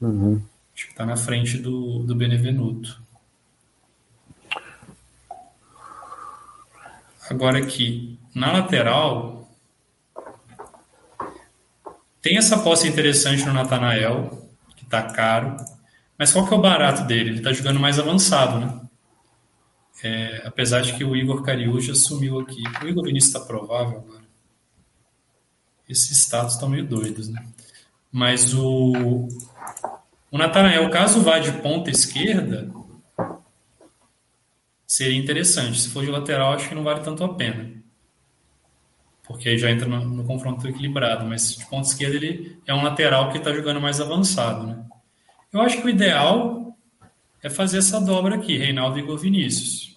[0.00, 0.40] Uhum.
[0.74, 3.02] Acho que está na frente do, do Benevenuto.
[7.28, 9.46] Agora aqui, na lateral,
[12.22, 15.56] tem essa posse interessante no Natanael, que está caro.
[16.20, 17.30] Mas qual que é o barato dele?
[17.30, 18.78] Ele está jogando mais avançado, né?
[20.04, 22.62] É, apesar de que o Igor Cariúja sumiu aqui.
[22.84, 24.24] O Igor Vinícius está provável agora.
[25.88, 27.42] Esses status estão meio doidos, né?
[28.12, 29.28] Mas o,
[30.30, 32.70] o Natanael, caso vá de ponta esquerda,
[34.86, 35.80] seria interessante.
[35.80, 37.82] Se for de lateral, acho que não vale tanto a pena.
[39.22, 41.24] Porque aí já entra no, no confronto equilibrado.
[41.24, 44.84] Mas de ponta esquerda, ele é um lateral que está jogando mais avançado, né?
[45.52, 46.78] Eu acho que o ideal
[47.42, 49.96] é fazer essa dobra aqui, Reinaldo e Igor Vinícius.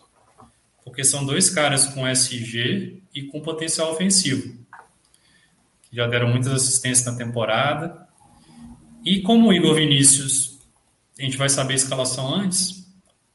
[0.84, 4.58] Porque são dois caras com SG e com potencial ofensivo.
[5.84, 8.08] Que já deram muitas assistências na temporada.
[9.06, 10.60] E como o Igor Vinícius,
[11.20, 12.84] a gente vai saber a escalação antes,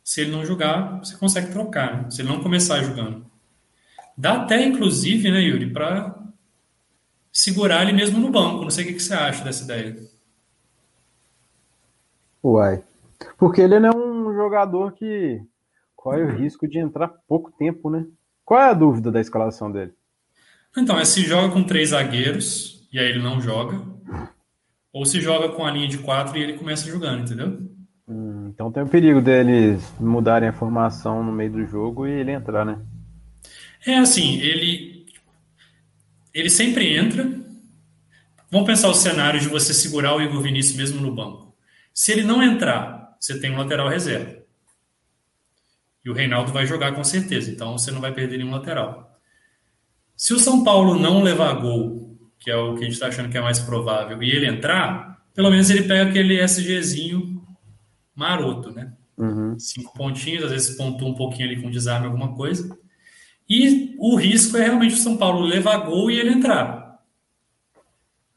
[0.03, 2.11] se ele não jogar, você consegue trocar, né?
[2.11, 3.27] se ele não começar jogando.
[4.17, 6.19] Dá até, inclusive, né, Yuri, para
[7.31, 8.63] segurar ele mesmo no banco.
[8.63, 10.18] Não sei o que você acha dessa ideia.
[12.43, 12.83] Uai.
[13.37, 15.41] Porque ele não é um jogador que
[15.97, 18.07] corre o risco de entrar pouco tempo, né?
[18.45, 19.93] Qual é a dúvida da escalação dele?
[20.77, 23.83] Então, é se joga com três zagueiros e aí ele não joga,
[24.93, 27.59] ou se joga com a linha de quatro e ele começa jogando, entendeu?
[28.09, 32.33] Hum, então tem o perigo deles mudarem a formação no meio do jogo e ele
[32.33, 32.79] entrar, né?
[33.87, 35.07] É assim, ele
[36.33, 37.29] ele sempre entra.
[38.51, 41.48] Vamos pensar o cenário de você segurar o Igor Vinícius mesmo no banco.
[41.99, 44.39] Se ele não entrar, você tem um lateral reserva.
[46.05, 49.21] E o Reinaldo vai jogar com certeza, então você não vai perder nenhum lateral.
[50.15, 53.29] Se o São Paulo não levar gol, que é o que a gente está achando
[53.29, 57.45] que é mais provável, e ele entrar, pelo menos ele pega aquele SGzinho
[58.15, 58.93] maroto, né?
[59.17, 59.59] Uhum.
[59.59, 62.79] Cinco pontinhos, às vezes pontua um pouquinho ali com desarme, alguma coisa.
[63.51, 67.03] E o risco é realmente o São Paulo levar gol e ele entrar.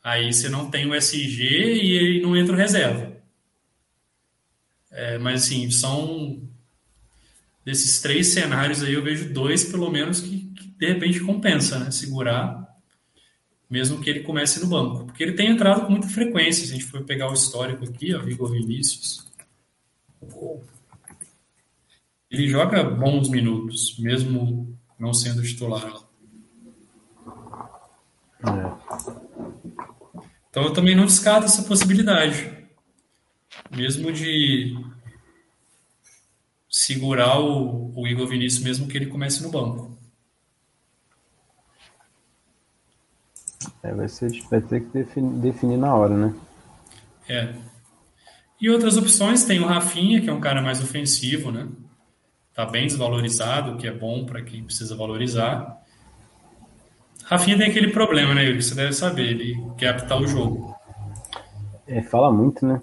[0.03, 3.11] Aí você não tem o SG e ele não entra o reserva.
[4.91, 6.41] É, mas assim, são
[7.63, 11.91] desses três cenários aí, eu vejo dois, pelo menos, que, que de repente compensa, né?
[11.91, 12.67] Segurar,
[13.69, 15.05] mesmo que ele comece no banco.
[15.05, 16.65] Porque ele tem entrado com muita frequência.
[16.65, 19.25] Se a gente for pegar o histórico aqui, ó, Igor Vinícius.
[22.29, 26.03] Ele joga bons minutos, mesmo não sendo titular.
[28.45, 28.71] É.
[30.49, 32.61] Então eu também não descarto essa possibilidade.
[33.76, 34.78] Mesmo de
[36.69, 39.97] segurar o, o Igor Vinícius, mesmo que ele comece no banco.
[43.84, 46.36] É, vai, ser, vai ter que definir, definir na hora, né?
[47.28, 47.53] É.
[48.59, 51.67] E outras opções, tem o Rafinha, que é um cara mais ofensivo, né?
[52.53, 55.82] Tá bem desvalorizado, o que é bom para quem precisa valorizar.
[57.24, 58.61] Rafinha tem aquele problema, né, Yuri?
[58.61, 60.76] Você deve saber, ele quer apitar o jogo.
[61.88, 62.82] É, fala muito, né?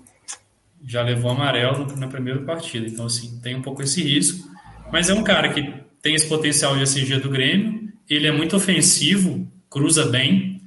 [0.85, 4.49] Já levou amarelo na primeira partida, então, assim, tem um pouco esse risco.
[4.93, 8.57] Mas é um cara que tem esse potencial de SG do Grêmio, ele é muito
[8.57, 10.63] ofensivo, cruza bem,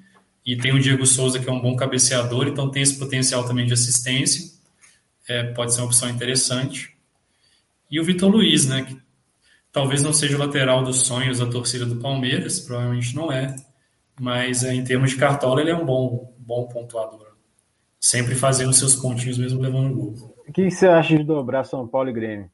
[0.46, 3.66] e tem o Diego Souza, que é um bom cabeceador, então tem esse potencial também
[3.66, 4.52] de assistência.
[5.28, 6.96] É, pode ser uma opção interessante.
[7.90, 8.84] E o Vitor Luiz, né?
[8.84, 8.98] Que
[9.72, 13.56] talvez não seja o lateral dos sonhos da torcida do Palmeiras, provavelmente não é.
[14.20, 17.31] Mas é, em termos de cartola, ele é um bom, bom pontuador.
[18.02, 20.36] Sempre fazendo seus pontinhos, mesmo levando gol.
[20.48, 22.52] O que você acha de dobrar São Paulo e Grêmio?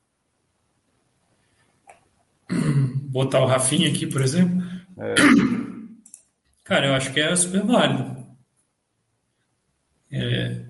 [3.10, 4.62] Botar o Rafinha aqui, por exemplo.
[4.98, 5.16] É.
[6.66, 8.28] Cara, eu acho que é super válido.
[10.12, 10.66] É,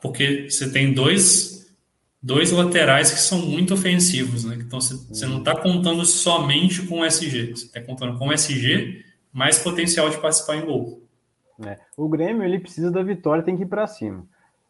[0.00, 1.74] porque você tem dois,
[2.22, 4.56] dois laterais que são muito ofensivos, né?
[4.60, 8.32] Então você, você não está contando somente com o SG, você está contando com o
[8.32, 11.07] SG mais potencial de participar em gol.
[11.64, 11.78] É.
[11.96, 14.24] O Grêmio ele precisa da vitória, tem que ir para cima.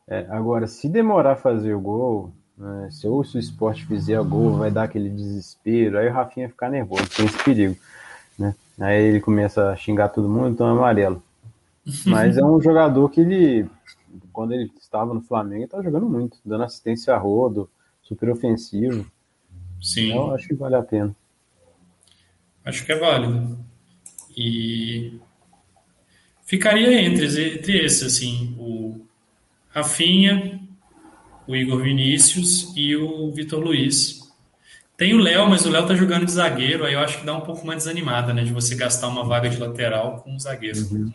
[0.06, 4.18] É, agora, se demorar a fazer o gol, né, se ou se o esporte fizer
[4.18, 7.76] o gol, vai dar aquele desespero, aí o Rafinha ficar nervoso, tem esse perigo.
[8.38, 8.54] Né?
[8.80, 11.22] Aí ele começa a xingar todo mundo, então é amarelo.
[12.06, 13.68] Mas é um jogador que ele,
[14.32, 17.68] quando ele estava no Flamengo, ele estava jogando muito, dando assistência a rodo,
[18.02, 19.06] super ofensivo.
[19.82, 20.10] Sim.
[20.10, 21.14] Então, acho que vale a pena.
[22.64, 23.58] Acho que é válido.
[24.36, 25.20] E
[26.48, 29.04] ficaria entre, entre esses, assim, o
[29.68, 30.58] Rafinha,
[31.46, 34.26] o Igor Vinícius e o Vitor Luiz.
[34.96, 37.36] Tem o Léo, mas o Léo tá jogando de zagueiro, aí eu acho que dá
[37.36, 38.42] um pouco mais desanimada, né?
[38.42, 40.80] De você gastar uma vaga de lateral com um zagueiro.
[40.90, 41.12] Uhum.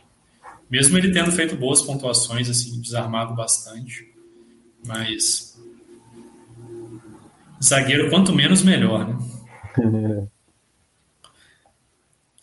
[0.69, 4.07] Mesmo ele tendo feito boas pontuações, assim, desarmado bastante.
[4.85, 5.59] Mas.
[7.61, 10.27] Zagueiro, quanto menos, melhor, né?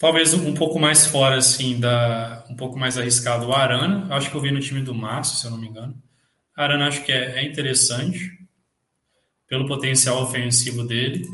[0.01, 2.43] Talvez um pouco mais fora, assim, da.
[2.49, 4.07] Um pouco mais arriscado o Arana.
[4.15, 5.95] Acho que eu vi no time do Márcio, se eu não me engano.
[6.57, 8.33] Arana acho que é, é interessante
[9.47, 11.29] pelo potencial ofensivo dele.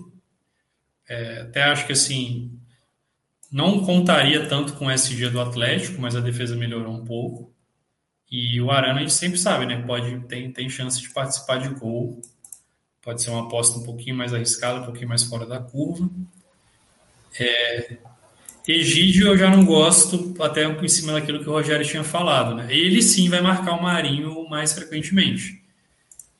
[1.08, 2.58] É, até acho que assim
[3.52, 7.54] não contaria tanto com o SG do Atlético, mas a defesa melhorou um pouco.
[8.28, 9.80] E o Arana a gente sempre sabe, né?
[9.86, 12.20] Pode tem, tem chance de participar de gol.
[13.00, 16.10] Pode ser uma aposta um pouquinho mais arriscada, um pouquinho mais fora da curva.
[17.38, 17.98] É,
[18.68, 22.66] Egídio eu já não gosto, até em cima daquilo que o Rogério tinha falado, né?
[22.68, 25.62] Ele sim vai marcar o Marinho mais frequentemente.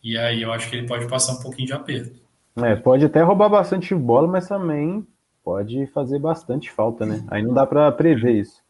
[0.03, 2.21] E aí eu acho que ele pode passar um pouquinho de aperto.
[2.57, 5.07] É, pode até roubar bastante bola, mas também
[5.45, 7.25] pode fazer bastante falta, né?
[7.29, 8.61] Aí não dá para prever isso.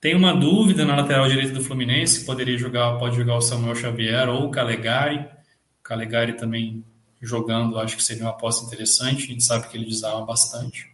[0.00, 4.28] Tem uma dúvida na lateral direita do Fluminense, poderia jogar, pode jogar o Samuel Xavier
[4.30, 5.18] ou o Calegari.
[5.18, 6.82] O Calegari também
[7.20, 9.24] jogando, acho que seria uma aposta interessante.
[9.24, 10.89] A gente sabe que ele desarma bastante.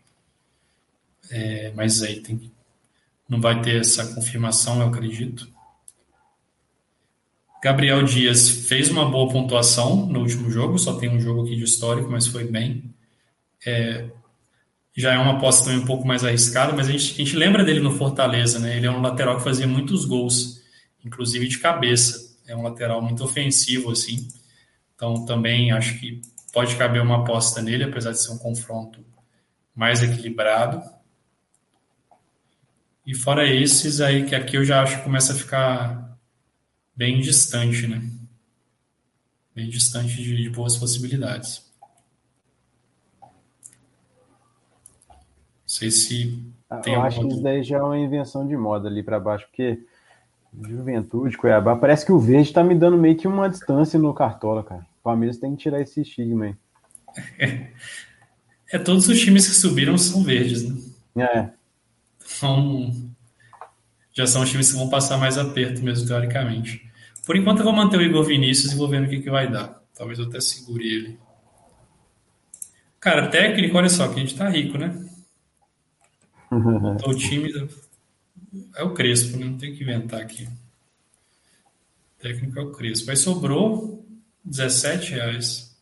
[1.31, 2.51] É, mas aí tem,
[3.29, 5.49] não vai ter essa confirmação, eu acredito.
[7.62, 11.64] Gabriel Dias fez uma boa pontuação no último jogo, só tem um jogo aqui de
[11.64, 12.95] histórico, mas foi bem.
[13.66, 14.09] É,
[14.97, 17.64] já é uma aposta também um pouco mais arriscada, mas a gente, a gente, lembra
[17.64, 18.77] dele no Fortaleza, né?
[18.77, 20.62] Ele é um lateral que fazia muitos gols,
[21.05, 22.37] inclusive de cabeça.
[22.47, 24.29] É um lateral muito ofensivo, assim.
[24.95, 26.22] Então também acho que
[26.53, 29.05] pode caber uma aposta nele, apesar de ser um confronto
[29.74, 30.81] mais equilibrado.
[33.07, 36.19] E fora esses aí, que aqui eu já acho que começa a ficar
[36.95, 38.03] bem distante, né?
[39.55, 41.67] Bem distante de, de boas possibilidades.
[45.67, 46.43] sei se
[46.83, 49.47] tem Eu acho que isso daí já é uma invenção de moda ali para baixo,
[49.47, 49.79] porque
[50.59, 54.65] Juventude, Cuiabá, parece que o verde tá me dando meio que uma distância no Cartola,
[54.65, 54.87] cara.
[55.01, 56.55] O Palmeiras tem que tirar esse estigma aí.
[58.69, 60.69] É, todos os times que subiram são verdes,
[61.15, 61.25] né?
[61.25, 61.51] É.
[62.35, 62.93] Então,
[64.12, 66.91] já são os times que vão passar mais aperto mesmo, teoricamente.
[67.24, 69.51] Por enquanto eu vou manter o Igor Vinícius e vou ver o que, que vai
[69.51, 69.83] dar.
[69.95, 71.18] Talvez eu até segure ele.
[73.01, 74.95] Cara, técnico, olha só, que a gente tá rico, né?
[77.07, 77.53] O time
[78.74, 79.47] é o Crespo, né?
[79.47, 80.45] não tem que inventar aqui.
[80.45, 83.11] O técnico é o Crespo.
[83.11, 84.07] Aí sobrou
[84.45, 85.77] 17 reais.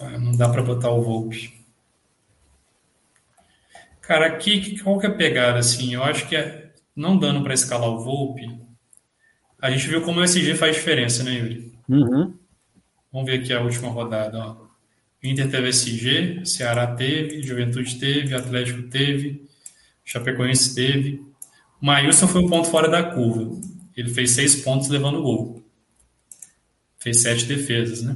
[0.00, 1.63] Ah, não dá para botar o Volpe.
[4.06, 5.94] Cara, aqui, qual que é a pegada, assim?
[5.94, 8.42] Eu acho que é, não dando para escalar o Volpe,
[9.60, 11.72] a gente viu como o SG faz diferença, né, Yuri?
[11.88, 12.34] Uhum.
[13.10, 14.64] Vamos ver aqui a última rodada, ó.
[15.22, 19.48] Inter teve SG, Ceará teve, Juventude teve, Atlético teve,
[20.04, 21.22] Chapecoense teve.
[21.80, 23.58] O Maílson foi um ponto fora da curva.
[23.96, 25.64] Ele fez seis pontos levando gol.
[26.98, 28.14] Fez sete defesas, né?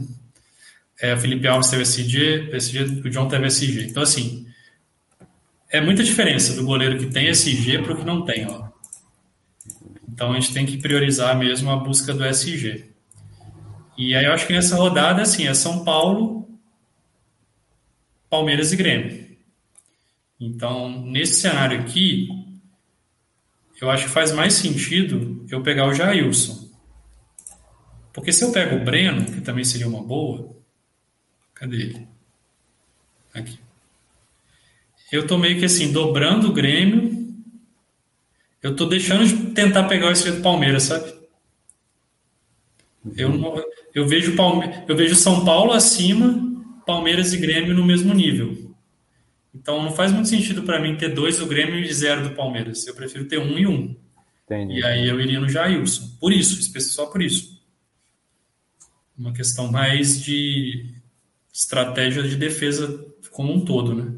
[1.00, 3.86] É, o Felipe Alves teve SG, SG, o John teve SG.
[3.86, 4.47] Então, assim,
[5.70, 8.68] é muita diferença do goleiro que tem SG para o que não tem, ó.
[10.08, 12.90] Então, a gente tem que priorizar mesmo a busca do SG.
[13.96, 16.48] E aí, eu acho que nessa rodada, assim, é São Paulo,
[18.28, 19.28] Palmeiras e Grêmio.
[20.40, 22.28] Então, nesse cenário aqui,
[23.80, 26.68] eu acho que faz mais sentido eu pegar o Jailson.
[28.12, 30.56] Porque se eu pego o Breno, que também seria uma boa,
[31.54, 32.08] cadê ele?
[33.32, 33.58] Aqui.
[35.10, 37.26] Eu tô meio que assim, dobrando o Grêmio.
[38.62, 41.12] Eu tô deixando de tentar pegar o esse do Palmeiras, sabe?
[43.16, 43.32] Eu,
[43.94, 46.46] eu, vejo Palme eu vejo São Paulo acima
[46.84, 48.74] Palmeiras e Grêmio no mesmo nível.
[49.54, 52.86] Então não faz muito sentido para mim ter dois do Grêmio e zero do Palmeiras.
[52.86, 53.96] Eu prefiro ter um e um.
[54.44, 54.80] Entendi.
[54.80, 56.16] E aí eu iria no Jailson.
[56.20, 57.58] Por isso, só por isso.
[59.16, 60.94] Uma questão mais de
[61.52, 64.12] estratégia de defesa como um todo, né?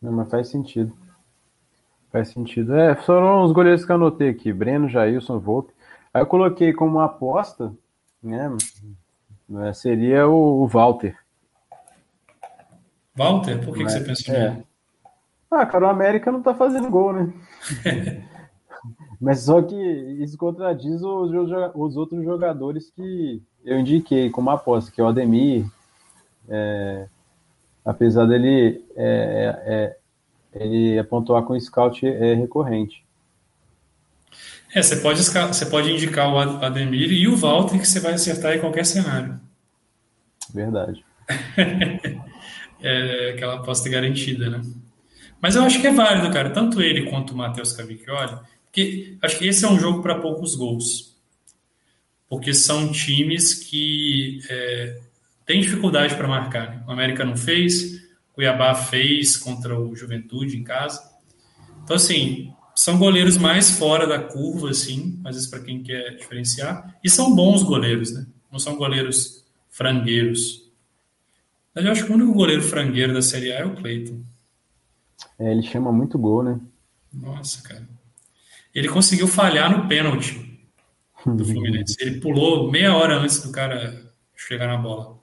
[0.00, 0.92] Não, mas faz sentido.
[2.10, 2.74] Faz sentido.
[2.74, 5.72] É, foram os goleiros que eu anotei aqui: Breno, Jailson, Volpe.
[6.12, 7.72] Aí eu coloquei como aposta,
[8.22, 8.50] né?
[9.74, 11.16] Seria o, o Walter.
[13.14, 13.64] Walter?
[13.64, 14.50] Por que, que você pensou é.
[14.50, 14.66] nele?
[15.50, 17.32] Ah, cara, o América não tá fazendo gol, né?
[19.20, 19.76] Mas só que
[20.22, 21.30] isso contradiz os,
[21.74, 25.66] os, outros jogadores que eu indiquei como aposta, que é o Ademir,
[26.48, 27.06] é,
[27.84, 29.96] apesar dele é, é,
[30.54, 33.04] é ele pontuar com scout é recorrente.
[34.74, 38.54] É, você pode, você pode indicar o Ademir e o Walter que você vai acertar
[38.54, 39.40] em qualquer cenário.
[40.54, 41.04] Verdade.
[42.80, 44.60] é aquela aposta garantida, né?
[45.40, 49.38] Mas eu acho que é válido, cara, tanto ele quanto o Matheus Cavicchioli, porque acho
[49.38, 51.16] que esse é um jogo para poucos gols.
[52.28, 55.00] Porque são times que é,
[55.50, 56.70] têm dificuldade para marcar.
[56.70, 56.84] Né?
[56.86, 57.96] O América não fez,
[58.30, 61.02] o Cuiabá fez contra o Juventude em casa.
[61.82, 66.96] Então, assim, são goleiros mais fora da curva, assim, às vezes para quem quer diferenciar,
[67.02, 68.26] e são bons goleiros, né?
[68.50, 70.70] Não são goleiros frangueiros.
[71.74, 74.22] Mas eu acho que o único goleiro frangueiro da Série A é o Cleiton.
[75.36, 76.60] É, ele chama muito gol, né?
[77.12, 77.88] Nossa, cara.
[78.72, 80.60] Ele conseguiu falhar no pênalti
[81.26, 81.96] do Fluminense.
[81.98, 85.19] Ele pulou meia hora antes do cara chegar na bola.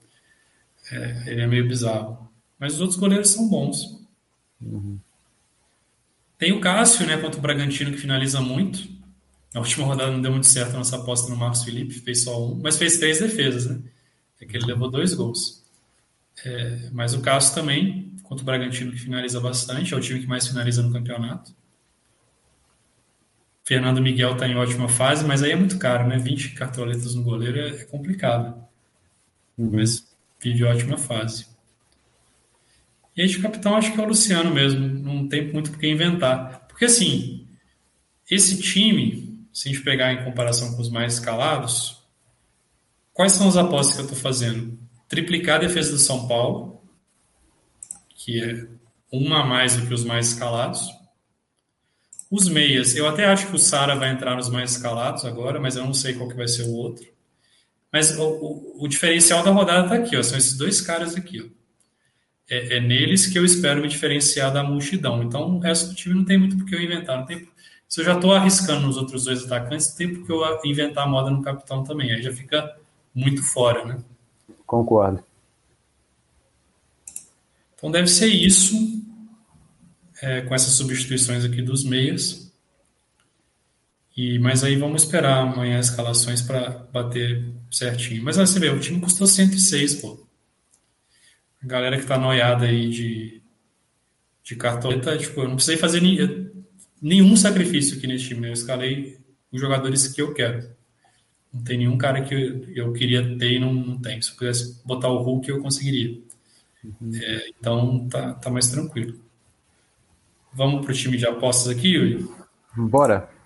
[0.91, 2.29] É, ele é meio bizarro.
[2.59, 4.05] Mas os outros goleiros são bons.
[4.61, 4.99] Uhum.
[6.38, 8.88] Tem o Cássio, né, contra o Bragantino, que finaliza muito.
[9.53, 12.45] Na última rodada não deu muito certo a nossa aposta no Marcos Felipe, fez só
[12.45, 13.79] um, mas fez três defesas, né?
[14.39, 15.63] É que ele levou dois gols.
[16.45, 20.27] É, mas o Cássio também, contra o Bragantino, que finaliza bastante, é o time que
[20.27, 21.55] mais finaliza no campeonato.
[23.63, 26.17] Fernando Miguel está em ótima fase, mas aí é muito caro, né?
[26.17, 28.63] 20 cartoletas no goleiro é, é complicado.
[29.57, 29.71] Uhum.
[29.73, 30.06] Mas
[30.51, 31.47] vive ótima fase.
[33.15, 35.87] E aí de capitão acho que é o Luciano mesmo, não tem muito por que
[35.87, 36.67] inventar.
[36.67, 37.47] Porque assim,
[38.29, 42.03] esse time, se a gente pegar em comparação com os mais escalados,
[43.13, 44.77] quais são as apostas que eu estou fazendo?
[45.07, 46.81] triplicar a defesa do São Paulo,
[48.09, 48.67] que é
[49.11, 50.89] uma a mais do que os mais escalados.
[52.29, 55.77] Os meias, eu até acho que o Sara vai entrar nos mais escalados agora, mas
[55.77, 57.07] eu não sei qual que vai ser o outro.
[57.91, 61.41] Mas o, o, o diferencial da rodada está aqui, ó, são esses dois caras aqui.
[61.41, 61.57] Ó.
[62.49, 65.21] É, é, neles que eu espero me diferenciar da multidão.
[65.23, 67.17] Então o resto do time não tem muito por que eu inventar.
[67.17, 67.47] Não tem,
[67.88, 71.09] se eu já estou arriscando nos outros dois atacantes, tem por que eu inventar a
[71.09, 72.11] moda no capitão também.
[72.11, 72.77] Aí já fica
[73.13, 73.97] muito fora, né?
[74.65, 75.23] Concordo.
[77.75, 78.75] Então deve ser isso.
[80.21, 82.46] é, com essas substituições aqui dos meias.
[84.18, 88.24] E, mas aí vamos esperar amanhã as escalações para bater certinho.
[88.24, 90.26] Mas você vê, o time custou 106, pô.
[91.63, 93.43] A galera que tá noiada aí de,
[94.43, 96.18] de cartoleta, tipo, eu não precisei fazer ni,
[96.99, 98.49] nenhum sacrifício aqui nesse time, né?
[98.49, 99.20] Eu escalei
[99.51, 100.68] os jogadores que eu quero.
[101.53, 104.20] Não tem nenhum cara que eu, eu queria ter e não, não tem.
[104.20, 106.20] Se eu pudesse botar o Hulk, eu conseguiria.
[106.84, 107.11] Uhum.
[107.13, 109.20] É, então tá, tá mais tranquilo.
[110.53, 112.28] Vamos pro time de apostas aqui, Yuri?
[112.76, 113.36] Bora.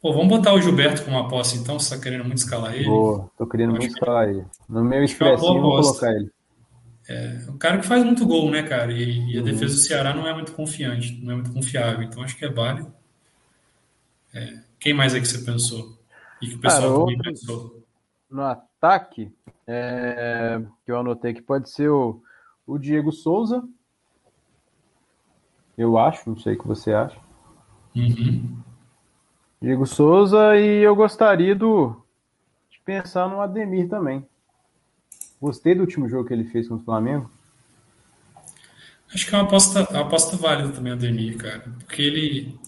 [0.00, 2.86] Pô, vamos botar o Gilberto como aposta então, você tá querendo muito escalar ele?
[2.86, 4.46] Boa, tô querendo muito escalar ele.
[4.66, 6.30] No meu expressinho vou colocar ele.
[7.06, 8.92] É, um cara que faz muito gol, né, cara?
[8.92, 9.44] E, e a uhum.
[9.44, 12.02] defesa do Ceará não é muito confiante, não é muito confiável.
[12.02, 12.94] Então acho que é válido.
[14.32, 15.98] É, quem mais é que você pensou?
[16.40, 17.84] E que o pessoal cara, outro, pensou?
[18.30, 19.30] No ataque,
[19.66, 22.22] é, que eu anotei que pode ser o,
[22.66, 23.62] o Diego Souza.
[25.76, 27.18] Eu acho, não sei o que você acha.
[27.94, 28.62] Uhum.
[29.62, 31.94] Diego Souza e eu gostaria do,
[32.70, 34.26] de pensar no Ademir também.
[35.40, 37.30] Gostei do último jogo que ele fez contra o Flamengo.
[39.12, 41.64] Acho que é uma aposta, uma aposta válida também, Ademir, cara.
[41.80, 42.58] Porque ele,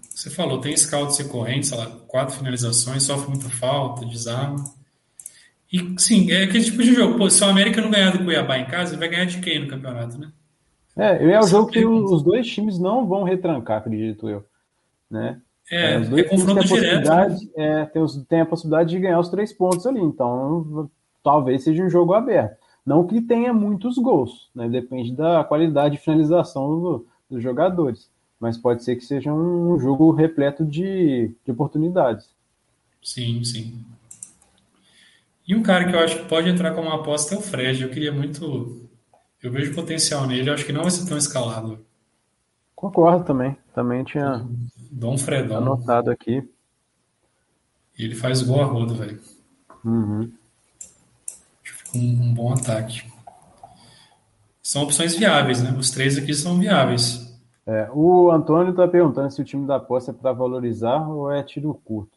[0.00, 4.64] você falou, tem scouts recorrentes, sei lá, quatro finalizações, sofre muita falta, desarma.
[5.70, 7.18] E sim, é aquele tipo de jogo.
[7.18, 9.58] Pô, se o América não ganhar do Cuiabá em casa, ele vai ganhar de quem
[9.58, 10.32] no campeonato, né?
[10.96, 14.44] É, é o jogo que os dois times não vão retrancar, acredito eu.
[15.10, 15.40] Né?
[15.70, 17.08] É, é, é confronto direto.
[17.08, 17.36] Né?
[17.56, 20.00] É, tem, os, tem a possibilidade de ganhar os três pontos ali.
[20.00, 20.90] Então,
[21.22, 22.56] talvez seja um jogo aberto.
[22.84, 24.68] Não que tenha muitos gols, né?
[24.68, 28.10] Depende da qualidade de finalização do, dos jogadores.
[28.40, 32.30] Mas pode ser que seja um jogo repleto de, de oportunidades.
[33.02, 33.84] Sim, sim.
[35.46, 37.82] E um cara que eu acho que pode entrar como aposta é o Fred.
[37.82, 38.88] Eu queria muito.
[39.42, 41.78] Eu vejo potencial nele, eu acho que não vai ser tão escalado.
[42.74, 43.56] Concordo também.
[43.74, 44.46] Também tinha
[44.90, 45.58] Dom Fredão.
[45.58, 46.48] anotado aqui.
[47.98, 49.20] Ele faz gol a rodo, velho.
[49.84, 50.32] Uhum.
[51.94, 53.02] Um, um bom ataque.
[54.62, 55.74] São opções viáveis, né?
[55.78, 57.28] Os três aqui são viáveis.
[57.66, 61.42] É, o Antônio está perguntando se o time da aposta é para valorizar ou é
[61.42, 62.16] tiro curto.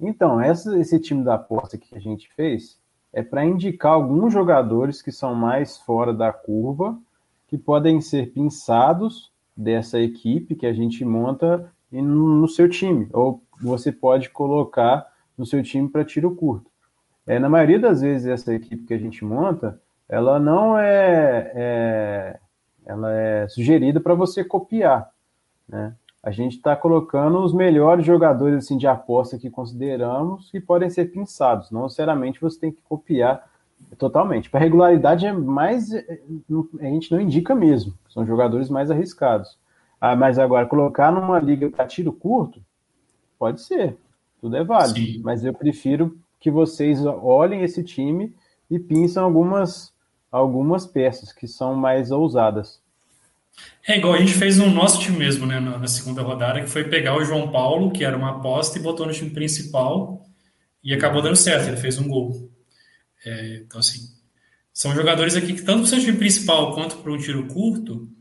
[0.00, 2.78] Então, essa, esse time da aposta que a gente fez
[3.12, 6.98] é para indicar alguns jogadores que são mais fora da curva,
[7.48, 11.70] que podem ser pinçados dessa equipe que a gente monta
[12.02, 16.70] no seu time, ou você pode colocar no seu time para tiro curto.
[17.26, 22.40] É, na maioria das vezes, essa equipe que a gente monta, ela não é, é
[22.86, 25.10] ela é sugerida para você copiar,
[25.66, 25.94] né?
[26.24, 31.10] a gente está colocando os melhores jogadores assim, de aposta que consideramos que podem ser
[31.10, 31.70] pinçados.
[31.70, 33.46] Não necessariamente você tem que copiar
[33.98, 34.48] totalmente.
[34.48, 35.92] Para regularidade é mais.
[35.92, 36.20] É,
[36.80, 37.92] a gente não indica mesmo.
[38.08, 39.58] São jogadores mais arriscados.
[40.06, 42.62] Ah, mas agora, colocar numa liga para tiro curto,
[43.38, 43.96] pode ser.
[44.38, 44.98] Tudo é válido.
[44.98, 45.22] Sim.
[45.24, 48.30] Mas eu prefiro que vocês olhem esse time
[48.70, 49.94] e pinçam algumas,
[50.30, 52.82] algumas peças que são mais ousadas.
[53.88, 56.84] É igual a gente fez no nosso time mesmo, né, na, segunda rodada, que foi
[56.84, 60.22] pegar o João Paulo, que era uma aposta, e botou no time principal
[60.82, 62.50] e acabou dando certo, ele fez um gol.
[63.24, 64.00] É, então, assim,
[64.70, 68.13] são jogadores aqui que, tanto para o seu time principal quanto para um tiro curto,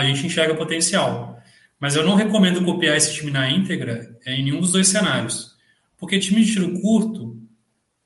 [0.00, 1.40] a gente enxerga potencial.
[1.78, 5.54] Mas eu não recomendo copiar esse time na íntegra é, em nenhum dos dois cenários.
[5.98, 7.40] Porque time de tiro curto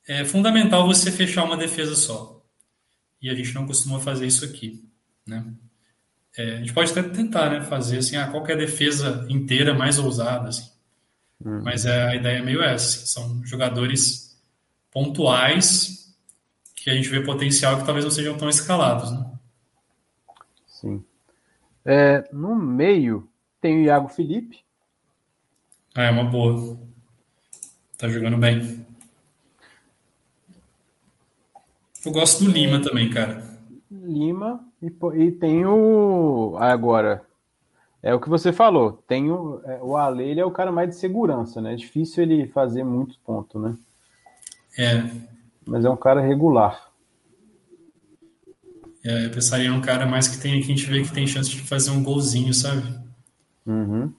[0.07, 2.45] é fundamental você fechar uma defesa só.
[3.23, 4.83] E a gente não costuma fazer isso aqui,
[5.27, 5.45] né?
[6.37, 9.75] É, a gente pode até tentar né, fazer assim, ah, qual é a defesa inteira
[9.75, 10.49] mais ousada.
[10.49, 10.71] Assim.
[11.45, 11.63] Uhum.
[11.63, 12.97] Mas é, a ideia é meio essa.
[12.97, 14.41] Assim, são jogadores
[14.91, 16.15] pontuais
[16.75, 19.11] que a gente vê potencial que talvez não sejam tão escalados.
[19.11, 19.27] Né?
[20.67, 21.05] Sim.
[21.85, 23.29] É, no meio
[23.61, 24.61] tem o Iago Felipe.
[25.95, 26.79] Ah, é uma boa.
[27.99, 28.87] Tá jogando bem.
[32.05, 33.45] Eu gosto do Lima também, cara.
[33.91, 34.93] Lima e,
[35.23, 36.57] e tem o.
[36.59, 37.23] Agora,
[38.03, 39.03] é o que você falou.
[39.07, 41.75] Tem o, é, o Ale, ele é o cara mais de segurança, né?
[41.75, 43.77] É difícil ele fazer muitos pontos, né?
[44.79, 45.05] É.
[45.67, 46.90] Mas é um cara regular.
[49.05, 51.27] É, eu pensaria em um cara mais que tem que a gente vê que tem
[51.27, 52.83] chance de fazer um golzinho, sabe?
[53.67, 54.13] Uhum.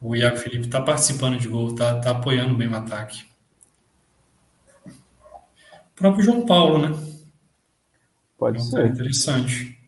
[0.00, 3.24] O Iago Felipe tá participando de gol, tá, tá apoiando bem o ataque.
[4.86, 6.98] O próprio João Paulo, né?
[8.38, 8.86] Pode é um ser.
[8.86, 9.78] interessante.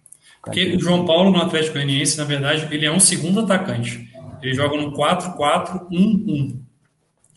[0.42, 4.12] Porque o João Paulo no Atlético Goianiense, na verdade, ele é um segundo atacante.
[4.42, 6.60] Ele joga no 4-4-1-1.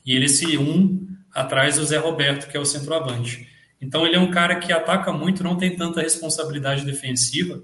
[0.06, 3.48] E ele esse 1 atrás do Zé Roberto, que é o centroavante.
[3.82, 7.62] Então ele é um cara que ataca muito, não tem tanta responsabilidade defensiva.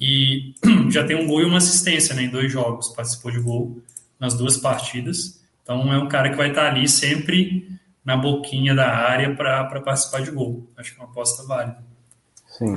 [0.00, 0.54] E
[0.90, 2.88] já tem um gol e uma assistência né, em dois jogos.
[2.88, 3.80] Participou de gol
[4.18, 5.42] nas duas partidas.
[5.62, 7.68] Então é um cara que vai estar ali sempre
[8.04, 10.66] na boquinha da área para participar de gol.
[10.76, 11.82] Acho que é uma aposta válida.
[12.46, 12.76] Sim.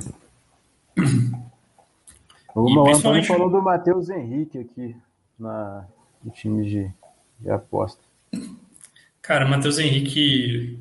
[2.55, 3.27] O principalmente...
[3.27, 4.95] falou do Matheus Henrique aqui
[5.37, 5.85] na,
[6.23, 6.91] no time de,
[7.39, 8.01] de aposta.
[9.21, 10.79] Cara, Matheus Henrique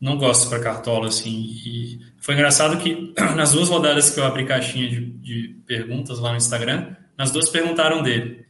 [0.00, 1.60] não gosto para cartola assim.
[1.64, 6.30] E foi engraçado que nas duas rodadas que eu abri caixinha de, de perguntas lá
[6.30, 8.46] no Instagram, nas duas perguntaram dele.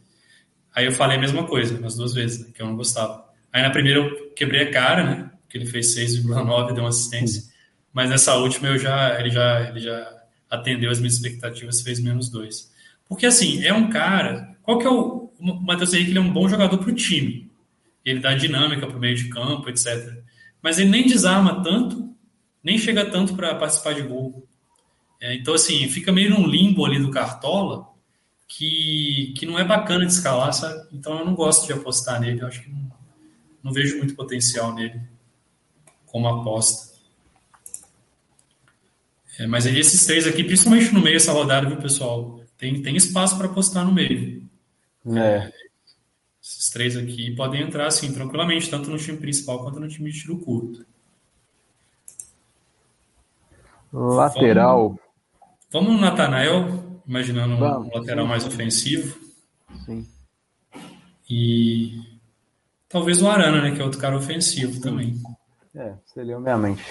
[0.73, 3.25] Aí eu falei a mesma coisa, nas duas vezes, né, que eu não gostava.
[3.53, 5.31] Aí na primeira eu quebrei a cara, né?
[5.49, 7.51] Que ele fez 6,9 deu uma assistência.
[7.93, 12.31] Mas nessa última eu já, ele já, ele já atendeu as minhas expectativas, fez menos
[12.31, 12.71] dois.
[13.09, 14.57] Porque assim, é um cara.
[14.63, 15.29] Qual que é o.
[15.41, 17.51] O Matheus Henrique ele é um bom jogador para o time.
[18.05, 20.23] Ele dá dinâmica para o meio de campo, etc.
[20.63, 22.15] Mas ele nem desarma tanto,
[22.63, 24.47] nem chega tanto para participar de gol.
[25.21, 27.89] É, então, assim, fica meio num limbo ali do Cartola
[28.49, 30.89] que, que não é bacana de escalar, sabe?
[30.93, 32.41] Então eu não gosto de apostar nele.
[32.41, 32.91] Eu acho que não,
[33.63, 35.01] não vejo muito potencial nele
[36.07, 36.91] como aposta.
[39.39, 42.41] É, mas esses três aqui, principalmente no meio dessa rodada, viu, pessoal?
[42.59, 44.43] Tem, tem espaço para apostar no meio.
[45.17, 45.51] É.
[46.51, 50.21] Esses três aqui podem entrar assim tranquilamente, tanto no time principal quanto no time de
[50.21, 50.85] tiro curto.
[53.93, 54.89] Lateral.
[54.89, 55.01] Vamos,
[55.71, 58.29] vamos no Natanael, imaginando vamos, um lateral sim.
[58.29, 59.17] mais ofensivo.
[59.87, 60.07] Sim.
[61.29, 62.19] E
[62.89, 63.71] talvez o Arana, né?
[63.71, 64.81] Que é outro cara ofensivo sim.
[64.81, 65.23] também.
[65.73, 66.85] É, você leu minha mente.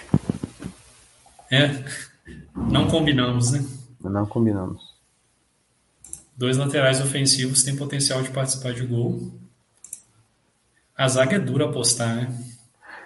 [1.52, 1.84] É.
[2.56, 3.66] Não combinamos, né?
[4.00, 4.96] Não combinamos.
[6.38, 9.38] Dois laterais ofensivos têm potencial de participar de gol.
[11.00, 12.28] A zaga é dura apostar, né?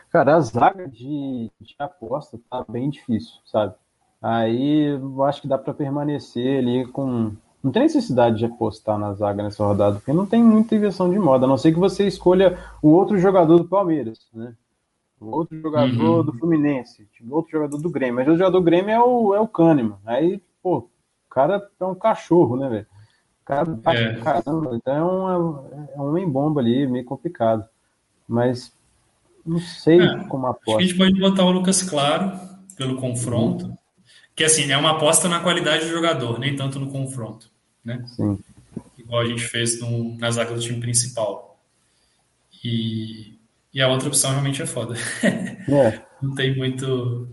[0.09, 3.75] Cara, a zaga de, de aposta tá bem difícil, sabe?
[4.19, 7.33] Aí eu acho que dá para permanecer ali com.
[7.61, 11.19] Não tem necessidade de apostar na zaga nessa rodada, porque não tem muita inversão de
[11.19, 14.55] moda, a não ser que você escolha o outro jogador do Palmeiras, né?
[15.21, 16.25] outro jogador uhum.
[16.25, 18.15] do Fluminense, outro jogador do Grêmio.
[18.15, 19.99] Mas o jogador do Grêmio é o, é o Kahneman.
[20.03, 20.89] Aí, pô, o
[21.29, 22.87] cara é um cachorro, né, velho?
[23.43, 24.15] O cara bate é.
[24.15, 24.75] caramba.
[24.75, 25.57] Então é um,
[25.93, 27.69] é um homem-bomba ali, meio complicado.
[28.27, 28.71] Mas
[29.45, 30.71] não sei é, como aposta.
[30.71, 32.39] Acho que a gente pode botar o Lucas Claro
[32.75, 33.65] pelo confronto.
[33.65, 33.77] Uhum.
[34.35, 37.51] Que assim, é uma aposta na qualidade do jogador, nem tanto no confronto.
[37.83, 38.03] Né?
[38.07, 38.39] Sim.
[38.97, 41.59] Igual a gente fez no, na zaga do time principal.
[42.63, 43.33] E
[43.73, 44.95] e a outra opção realmente é foda.
[45.23, 45.99] É.
[46.21, 47.27] não tem muito.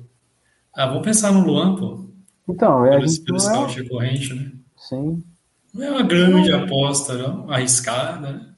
[0.74, 2.06] Ah, vamos pensar no Luan, pô.
[2.48, 2.98] Então, é.
[2.98, 3.82] Pelo, pelo scout é...
[3.82, 4.50] recorrente, né?
[4.76, 5.22] Sim.
[5.74, 7.50] Não é uma grande aposta, não.
[7.50, 8.54] Arriscada, né?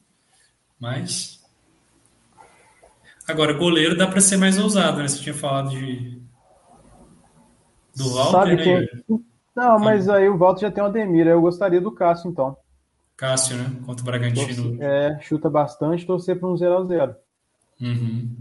[0.79, 1.42] Mas.
[3.33, 5.09] Agora, goleiro dá para ser mais ousado, né?
[5.09, 6.21] Você tinha falado de.
[7.97, 8.63] Do Walter, Sabe né?
[8.63, 9.25] Quem...
[9.57, 11.27] Não, mas aí o Walter já tem o Ademir.
[11.27, 12.57] Eu gostaria do Cássio, então.
[13.17, 13.73] Cássio, né?
[13.87, 14.83] Contra o Bragantino.
[14.83, 17.15] É, chuta bastante, torcer para um 0x0.
[17.81, 18.37] Uhum.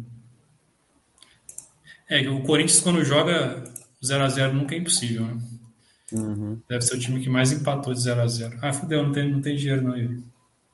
[2.09, 3.63] É, o Corinthians, quando joga
[4.03, 5.37] 0x0, nunca é impossível, né?
[6.11, 6.59] Uhum.
[6.67, 8.59] Deve ser o time que mais empatou de 0x0.
[8.61, 10.21] Ah, fudeu, não tem, não tem dinheiro não, Yuri.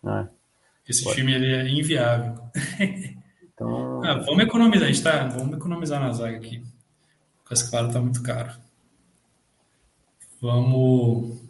[0.04, 0.28] Ah,
[0.90, 1.18] Esse pode.
[1.18, 2.40] time ele é inviável.
[3.58, 4.04] Então...
[4.04, 6.58] ah, vamos economizar, a gente tá, vamos economizar na zaga aqui.
[6.58, 8.52] O Lucas Claro tá muito caro.
[10.40, 11.42] Vamos.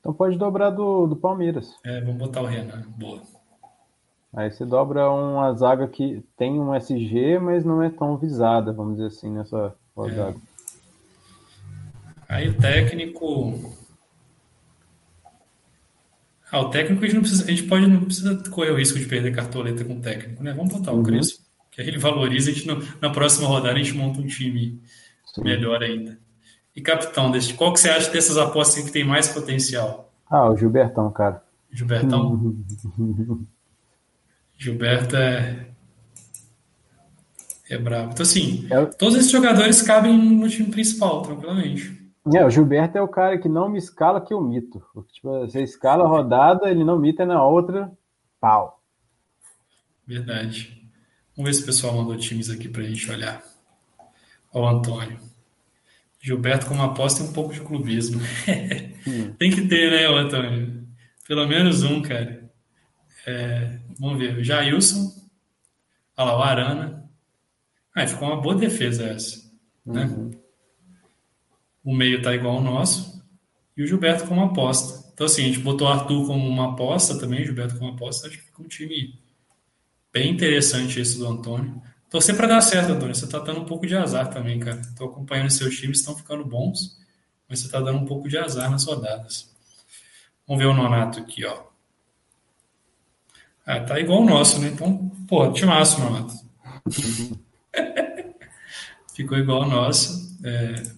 [0.00, 1.72] Então pode dobrar do, do Palmeiras.
[1.84, 2.82] É, vamos botar o Renan.
[2.96, 3.22] Boa.
[4.34, 8.96] Aí você dobra uma zaga que tem um SG, mas não é tão visada, vamos
[8.96, 10.36] dizer assim, nessa rodada.
[12.28, 12.34] É.
[12.34, 13.77] Aí o técnico.
[16.50, 18.98] Ah, o técnico a gente, não precisa, a gente pode, não precisa correr o risco
[18.98, 20.52] de perder cartoleta com o técnico, né?
[20.54, 21.02] Vamos botar o uhum.
[21.02, 24.80] Crespo, que ele valoriza, a gente não, na próxima rodada a gente monta um time
[25.34, 25.42] Sim.
[25.42, 26.18] melhor ainda.
[26.74, 30.12] E capitão, desse, qual que você acha dessas apostas que tem mais potencial?
[30.30, 31.42] Ah, o Gilbertão, cara.
[31.70, 32.56] Gilbertão?
[34.56, 35.66] Gilberto é.
[37.70, 38.12] É brabo.
[38.12, 38.86] Então, assim, é...
[38.86, 41.97] todos esses jogadores cabem no time principal, tranquilamente.
[42.34, 44.82] É, o Gilberto é o cara que não me escala que eu mito.
[45.12, 47.90] Tipo, você escala a rodada, ele não mita na outra,
[48.40, 48.82] pau.
[50.06, 50.90] Verdade.
[51.36, 53.42] Vamos ver se o pessoal mandou times aqui pra gente olhar.
[54.52, 55.18] Ó, o Antônio.
[56.20, 58.20] Gilberto, como aposta, tem um pouco de clubismo.
[59.06, 59.32] Hum.
[59.38, 60.86] tem que ter, né, Antônio?
[61.26, 62.48] Pelo menos um, cara.
[63.26, 65.12] É, vamos ver, o Jailson,
[66.16, 67.10] olha lá, o Arana.
[67.94, 69.50] Ah, ficou uma boa defesa essa.
[69.84, 70.04] Né?
[70.04, 70.30] Uhum.
[71.88, 73.24] O meio tá igual ao nosso.
[73.74, 75.10] E o Gilberto como aposta.
[75.14, 78.26] Então, assim, a gente botou o Arthur como uma aposta também, o Gilberto como aposta.
[78.28, 79.18] Acho que fica um time
[80.12, 81.80] bem interessante esse do Antônio.
[82.10, 83.14] Torcer para dar certo, Antônio.
[83.14, 84.82] Você tá dando um pouco de azar também, cara.
[84.98, 87.00] Tô acompanhando seus times, estão ficando bons.
[87.48, 89.50] mas você está dando um pouco de azar nas rodadas.
[90.46, 91.62] Vamos ver o Nonato aqui, ó.
[93.64, 94.68] Ah, tá igual o nosso, né?
[94.68, 96.34] Então, pô, timaço, Nonato.
[99.16, 100.38] Ficou igual o nosso.
[100.44, 100.97] É...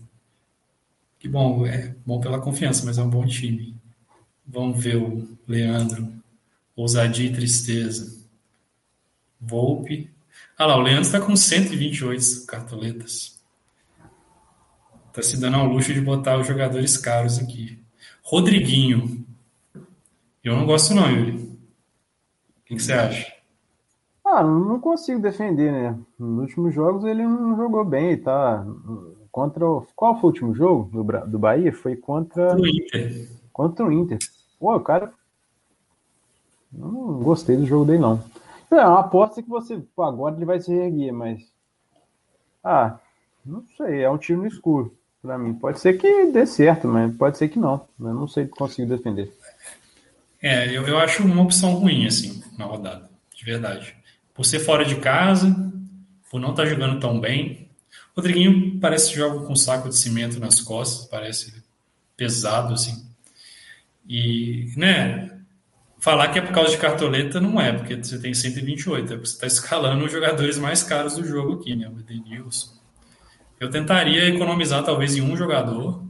[1.20, 3.76] Que bom, é bom pela confiança, mas é um bom time.
[4.47, 6.10] Vamos ver o Leandro.
[6.74, 8.18] Ousadia e tristeza.
[9.38, 10.10] Volpe.
[10.56, 13.38] Ah lá, o Leandro está com 128 cartoletas.
[15.09, 17.78] Está se dando ao luxo de botar os jogadores caros aqui.
[18.22, 19.22] Rodriguinho.
[20.42, 21.36] Eu não gosto não, Yuri.
[21.36, 23.30] O que, você acha?
[24.24, 25.98] Ah, não consigo defender, né?
[26.18, 28.64] Nos últimos jogos ele não jogou bem, tá?
[29.31, 29.86] Contra o...
[29.94, 31.73] Qual foi o último jogo do, do Bahia?
[31.73, 32.57] Foi contra...
[32.57, 33.28] O Inter.
[33.52, 34.19] Contra o Inter.
[34.59, 35.12] Pô, o cara...
[36.73, 38.23] Não gostei do jogo dele, não.
[38.70, 39.78] É uma aposta que você...
[39.94, 41.43] Pô, agora ele vai se reerguer, mas...
[42.62, 42.98] Ah,
[43.44, 44.02] não sei.
[44.02, 45.55] É um tiro no escuro para mim.
[45.55, 47.86] Pode ser que dê certo, mas pode ser que não.
[47.98, 49.32] Eu não sei se consigo defender.
[50.43, 53.11] É, eu, eu acho uma opção ruim, assim, na rodada.
[53.35, 53.94] De verdade.
[54.35, 55.55] Por ser fora de casa,
[56.31, 57.69] por não estar tá jogando tão bem.
[58.20, 61.55] O Rodriguinho parece que joga com um saco de cimento nas costas, parece
[62.18, 63.02] pesado, assim.
[64.06, 65.40] E, né,
[65.98, 69.26] falar que é por causa de cartoleta não é, porque você tem 128, é porque
[69.26, 71.88] você está escalando os jogadores mais caros do jogo aqui, né?
[71.88, 72.78] O Edenilson,
[73.59, 76.05] eu tentaria economizar talvez em um jogador,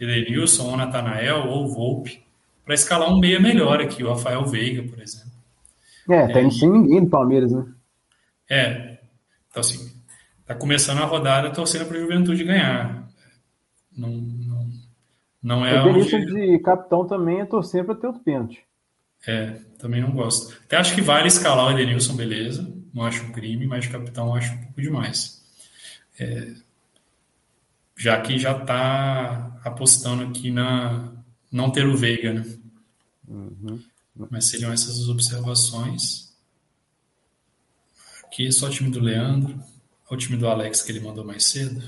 [0.00, 2.24] Edenilson, ou Natanael, ou Volpe,
[2.64, 5.32] para escalar um meia melhor aqui, o Rafael Veiga, por exemplo.
[6.08, 7.66] É, tá é, ninguém do Palmeiras, né?
[8.48, 8.98] É,
[9.50, 9.95] então assim,
[10.46, 13.08] tá começando a rodada torcendo para o Juventude ganhar.
[13.96, 14.70] Não, não,
[15.42, 15.82] não é.
[15.82, 16.24] O onde...
[16.24, 18.64] de capitão também é torcer para ter outro pênalti.
[19.26, 20.56] É, também não gosto.
[20.64, 22.72] Até acho que vale escalar o Edenilson, beleza.
[22.94, 25.44] Não acho um crime, mas de capitão acho um pouco demais.
[26.18, 26.54] É,
[27.96, 31.12] já que já está apostando aqui na
[31.50, 32.44] não ter o Veiga, né?
[33.26, 33.82] Uhum.
[34.30, 36.34] Mas seriam essas as observações.
[38.24, 39.58] Aqui é só o time do Leandro,
[40.14, 41.82] o time do Alex que ele mandou mais cedo.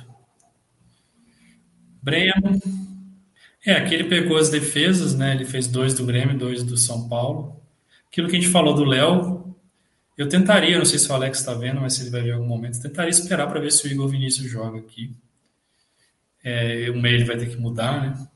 [2.03, 2.61] Breno.
[3.65, 5.35] É, aqui ele pegou as defesas, né?
[5.35, 7.61] Ele fez dois do Grêmio, dois do São Paulo.
[8.09, 9.55] Aquilo que a gente falou do Léo,
[10.17, 12.33] eu tentaria, não sei se o Alex está vendo, mas se ele vai ver em
[12.33, 15.15] algum momento, tentaria esperar para ver se o Igor Vinícius joga aqui.
[16.43, 18.29] É, o meio vai ter que mudar, né?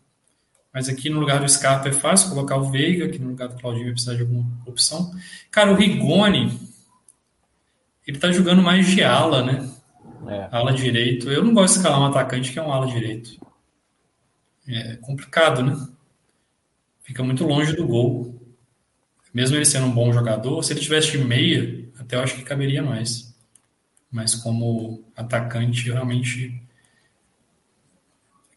[0.73, 3.57] Mas aqui no lugar do Scarpa é fácil colocar o Veiga, aqui no lugar do
[3.57, 5.15] Claudinho vai precisar de alguma opção.
[5.51, 6.59] Cara, o Rigoni,
[8.07, 9.71] ele tá jogando mais de ala, né?
[10.29, 10.49] É.
[10.51, 11.31] Ala direito.
[11.31, 13.41] Eu não gosto de escalar um atacante que é um ala direito.
[14.67, 15.77] É complicado, né?
[17.03, 18.41] Fica muito longe do gol.
[19.35, 22.43] Mesmo ele sendo um bom jogador, se ele tivesse de meia, até eu acho que
[22.43, 23.35] caberia mais.
[24.11, 26.63] Mas como atacante, realmente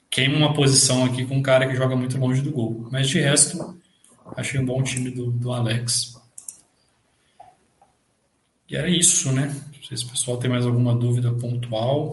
[0.09, 2.87] queima uma posição aqui com um cara que joga muito longe do gol.
[2.91, 3.77] Mas de resto,
[4.35, 6.21] achei um bom time do, do Alex.
[8.75, 9.47] E era isso, né?
[9.47, 12.11] Não sei se o pessoal tem mais alguma dúvida pontual.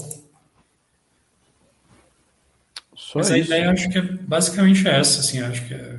[2.95, 3.35] Só Mas isso.
[3.35, 5.99] a ideia acho que é basicamente essa, assim, acho que é,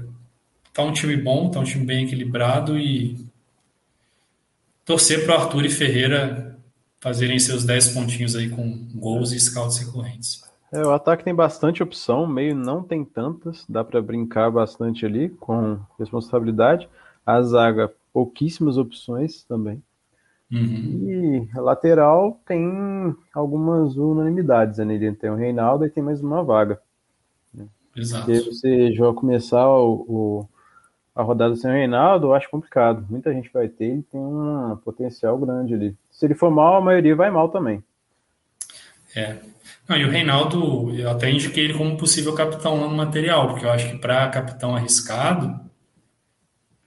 [0.73, 3.18] tá um time bom, tá um time bem equilibrado e
[4.85, 6.57] torcer para Arthur e Ferreira
[7.02, 10.41] fazerem seus 10 pontinhos aí com gols e scouts recorrentes.
[10.72, 15.27] É, o ataque tem bastante opção, meio não tem tantas, dá para brincar bastante ali
[15.27, 16.88] com responsabilidade.
[17.26, 19.84] A zaga, pouquíssimas opções também.
[20.53, 21.47] Uhum.
[21.49, 24.93] E a lateral tem algumas unanimidades, né?
[24.93, 26.80] Ele tem o Reinaldo e tem mais uma vaga.
[27.51, 27.65] Né?
[27.95, 28.34] Exato.
[28.34, 30.49] Se você já começar o, o,
[31.15, 33.03] a rodada sem o Reinaldo, eu acho complicado.
[33.09, 35.97] Muita gente vai ter, ele tem um potencial grande ali.
[36.11, 37.84] Se ele for mal, a maioria vai mal também.
[39.15, 39.38] É,
[39.88, 43.71] não, e o Reinaldo, eu até indiquei ele como possível capitão no material, porque eu
[43.71, 45.59] acho que para capitão arriscado,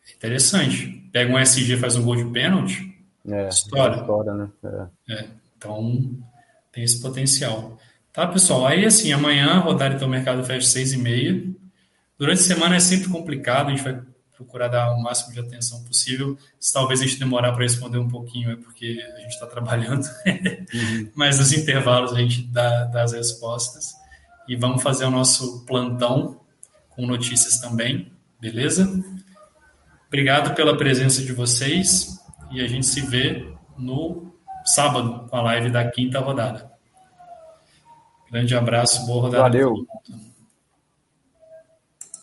[0.09, 1.09] é interessante.
[1.13, 2.96] Pega um SG faz um gol de pênalti,
[3.29, 4.35] é, história.
[4.35, 4.49] né?
[5.09, 5.15] É.
[5.15, 6.17] É, então,
[6.73, 7.79] tem esse potencial.
[8.13, 8.67] Tá, pessoal?
[8.67, 11.43] Aí, assim, amanhã a rodada então o mercado fecha seis e meia.
[12.19, 14.01] Durante a semana é sempre complicado, a gente vai
[14.35, 16.37] procurar dar o máximo de atenção possível.
[16.59, 20.05] Se talvez a gente demorar para responder um pouquinho, é porque a gente está trabalhando,
[20.27, 21.11] uhum.
[21.17, 23.95] mas nos intervalos a gente dá, dá as respostas.
[24.49, 26.41] E vamos fazer o nosso plantão
[26.91, 28.89] com notícias também, beleza?
[30.07, 32.16] Obrigado pela presença de vocês
[32.57, 33.47] e a gente se vê
[33.77, 34.33] no
[34.65, 36.73] sábado com a live da quinta rodada.
[38.31, 39.43] Grande abraço, boa rodada.
[39.43, 39.87] Valeu.